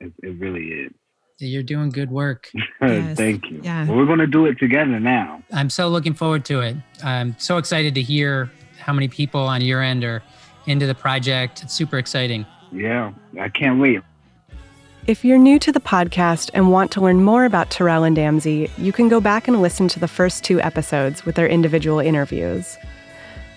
It, 0.00 0.12
it 0.22 0.38
really 0.38 0.68
is. 0.68 0.92
You're 1.38 1.64
doing 1.64 1.90
good 1.90 2.10
work. 2.10 2.50
Yes. 2.80 3.16
Thank 3.16 3.48
you. 3.48 3.60
Yeah. 3.62 3.86
Well, 3.86 3.96
we're 3.96 4.06
going 4.06 4.18
to 4.18 4.26
do 4.26 4.46
it 4.46 4.58
together 4.58 4.98
now. 4.98 5.40
I'm 5.52 5.70
so 5.70 5.88
looking 5.88 6.14
forward 6.14 6.44
to 6.46 6.60
it. 6.62 6.76
I'm 7.04 7.36
so 7.38 7.58
excited 7.58 7.94
to 7.94 8.02
hear 8.02 8.50
how 8.76 8.92
many 8.92 9.06
people 9.06 9.40
on 9.40 9.60
your 9.60 9.80
end 9.80 10.02
are 10.02 10.20
into 10.66 10.88
the 10.88 10.94
project. 10.94 11.62
It's 11.62 11.72
super 11.72 11.96
exciting. 11.96 12.44
Yeah, 12.72 13.12
I 13.40 13.48
can't 13.48 13.78
wait. 13.80 14.00
If 15.08 15.24
you're 15.24 15.36
new 15.36 15.58
to 15.58 15.72
the 15.72 15.80
podcast 15.80 16.52
and 16.54 16.70
want 16.70 16.92
to 16.92 17.00
learn 17.00 17.24
more 17.24 17.44
about 17.44 17.70
Terrell 17.70 18.04
and 18.04 18.16
Amzie, 18.16 18.70
you 18.78 18.92
can 18.92 19.08
go 19.08 19.20
back 19.20 19.48
and 19.48 19.60
listen 19.60 19.88
to 19.88 19.98
the 19.98 20.06
first 20.06 20.44
two 20.44 20.60
episodes 20.60 21.26
with 21.26 21.34
their 21.34 21.48
individual 21.48 21.98
interviews. 21.98 22.78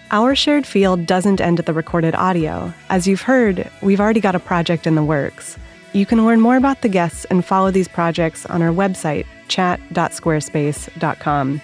Our 0.10 0.34
shared 0.34 0.66
field 0.66 1.06
doesn't 1.06 1.40
end 1.40 1.60
at 1.60 1.68
the 1.68 1.74
recorded 1.74 2.16
audio. 2.16 2.74
As 2.90 3.08
you've 3.08 3.22
heard, 3.22 3.70
we've 3.84 4.00
already 4.00 4.22
got 4.22 4.34
a 4.34 4.40
project 4.40 4.88
in 4.88 4.96
the 4.96 5.04
works. 5.04 5.56
You 5.94 6.08
can 6.08 6.26
learn 6.26 6.42
more 6.42 6.58
about 6.58 6.82
the 6.82 6.90
guests 6.90 7.26
and 7.26 7.46
follow 7.46 7.70
these 7.70 7.88
projects 7.88 8.48
on 8.48 8.64
our 8.64 8.74
website, 8.74 9.28
chat.squarespace.com. 9.48 11.62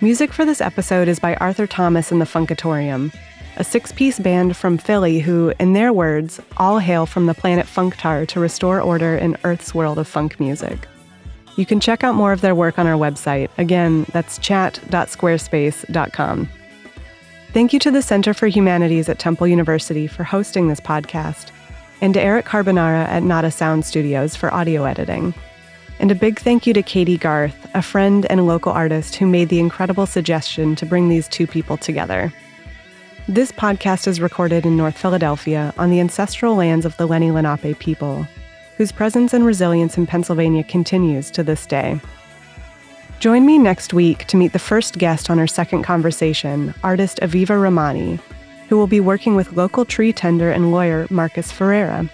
Music 0.00 0.32
for 0.32 0.46
this 0.46 0.62
episode 0.62 1.08
is 1.08 1.18
by 1.18 1.34
Arthur 1.34 1.66
Thomas 1.66 2.10
and 2.10 2.22
the 2.22 2.24
Funkatorium, 2.24 3.14
a 3.58 3.64
six 3.64 3.92
piece 3.92 4.18
band 4.20 4.56
from 4.56 4.78
Philly 4.78 5.18
who, 5.18 5.52
in 5.58 5.72
their 5.72 5.92
words, 5.92 6.40
all 6.56 6.78
hail 6.78 7.06
from 7.06 7.26
the 7.26 7.34
planet 7.34 7.66
Funktar 7.66 8.26
to 8.28 8.40
restore 8.40 8.80
order 8.80 9.16
in 9.16 9.36
Earth's 9.42 9.74
world 9.74 9.98
of 9.98 10.06
funk 10.06 10.38
music. 10.38 10.86
You 11.56 11.66
can 11.66 11.80
check 11.80 12.04
out 12.04 12.14
more 12.14 12.32
of 12.32 12.40
their 12.40 12.54
work 12.54 12.78
on 12.78 12.86
our 12.86 12.96
website. 12.96 13.50
Again, 13.58 14.06
that's 14.12 14.38
chat.squarespace.com. 14.38 16.48
Thank 17.52 17.72
you 17.72 17.80
to 17.80 17.90
the 17.90 18.02
Center 18.02 18.32
for 18.32 18.46
Humanities 18.46 19.08
at 19.08 19.18
Temple 19.18 19.48
University 19.48 20.06
for 20.06 20.22
hosting 20.22 20.68
this 20.68 20.80
podcast, 20.80 21.50
and 22.00 22.14
to 22.14 22.20
Eric 22.20 22.46
Carbonara 22.46 23.06
at 23.06 23.24
Nada 23.24 23.50
Sound 23.50 23.84
Studios 23.84 24.36
for 24.36 24.54
audio 24.54 24.84
editing. 24.84 25.34
And 25.98 26.12
a 26.12 26.14
big 26.14 26.38
thank 26.38 26.64
you 26.64 26.72
to 26.74 26.82
Katie 26.82 27.18
Garth, 27.18 27.56
a 27.74 27.82
friend 27.82 28.24
and 28.30 28.46
local 28.46 28.70
artist 28.70 29.16
who 29.16 29.26
made 29.26 29.48
the 29.48 29.58
incredible 29.58 30.06
suggestion 30.06 30.76
to 30.76 30.86
bring 30.86 31.08
these 31.08 31.26
two 31.26 31.48
people 31.48 31.76
together. 31.76 32.32
This 33.30 33.52
podcast 33.52 34.08
is 34.08 34.22
recorded 34.22 34.64
in 34.64 34.78
North 34.78 34.96
Philadelphia 34.96 35.74
on 35.76 35.90
the 35.90 36.00
ancestral 36.00 36.54
lands 36.54 36.86
of 36.86 36.96
the 36.96 37.06
Lenni 37.06 37.30
Lenape 37.30 37.78
people, 37.78 38.26
whose 38.78 38.90
presence 38.90 39.34
and 39.34 39.44
resilience 39.44 39.98
in 39.98 40.06
Pennsylvania 40.06 40.64
continues 40.64 41.30
to 41.32 41.42
this 41.42 41.66
day. 41.66 42.00
Join 43.20 43.44
me 43.44 43.58
next 43.58 43.92
week 43.92 44.24
to 44.28 44.38
meet 44.38 44.54
the 44.54 44.58
first 44.58 44.96
guest 44.96 45.28
on 45.28 45.38
our 45.38 45.46
second 45.46 45.82
conversation, 45.82 46.72
artist 46.82 47.20
Aviva 47.20 47.60
Romani, 47.60 48.18
who 48.70 48.78
will 48.78 48.86
be 48.86 48.98
working 48.98 49.36
with 49.36 49.52
local 49.52 49.84
tree 49.84 50.14
tender 50.14 50.50
and 50.50 50.72
lawyer 50.72 51.06
Marcus 51.10 51.52
Ferreira. 51.52 52.08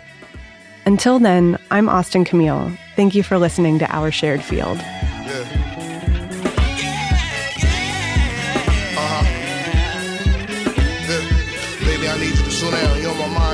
Until 0.85 1.20
then, 1.20 1.59
I'm 1.70 1.88
Austin 1.88 2.24
Camille. 2.24 2.72
Thank 2.96 3.14
you 3.14 3.22
for 3.22 3.38
listening 3.38 3.79
to 3.79 3.88
Our 3.94 4.11
Shared 4.11 4.42
Field. 4.42 4.81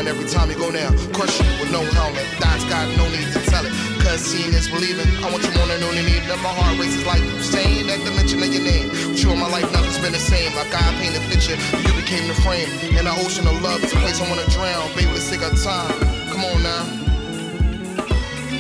Mind 0.00 0.08
every 0.08 0.28
time 0.28 0.48
you 0.50 0.56
go 0.56 0.70
down. 0.72 0.96
Crush 1.12 1.36
you 1.40 1.46
with 1.60 1.70
no 1.70 1.82
helmet. 1.92 2.24
That's 2.40 2.64
got 2.64 2.88
no 2.96 3.04
need 3.08 3.28
to 3.32 3.40
tell 3.50 3.64
it. 3.64 3.72
Cause 4.00 4.20
seeing 4.20 4.52
is 4.54 4.68
believing. 4.68 5.06
I 5.24 5.30
want 5.30 5.44
you 5.44 5.52
on 5.60 5.70
and 5.70 5.84
on 5.84 5.96
and 5.96 6.06
need 6.06 6.24
that 6.28 6.40
my 6.40 6.52
heart 6.56 6.78
races 6.78 7.04
like 7.04 7.20
you 7.20 7.36
saying 7.42 7.86
that 7.88 8.00
the 8.04 8.12
mention 8.12 8.42
of 8.42 8.48
your 8.48 8.64
name. 8.64 8.88
But 8.88 9.22
you 9.22 9.30
in 9.30 9.38
my 9.38 9.48
life 9.48 9.68
nothing's 9.72 9.98
been 9.98 10.12
the 10.12 10.18
same. 10.18 10.54
Like 10.56 10.70
God 10.72 10.88
painted 10.96 11.20
a 11.20 11.28
picture, 11.28 11.56
you 11.56 11.92
became 12.00 12.28
the 12.28 12.36
frame. 12.40 12.68
In 12.96 13.04
the 13.04 13.14
ocean 13.24 13.46
of 13.46 13.60
love, 13.60 13.82
it's 13.84 13.92
a 13.92 14.00
place 14.00 14.20
I 14.20 14.28
wanna 14.28 14.48
drown. 14.48 14.88
Baby, 14.96 15.12
let's 15.12 15.28
take 15.28 15.44
our 15.44 15.52
time. 15.52 15.92
Come 16.32 16.44
on 16.48 16.62
now. 16.62 16.84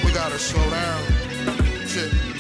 We 0.04 0.12
gotta 0.12 0.38
slow 0.38 0.68
down. 0.68 1.00
Shit. 1.88 2.39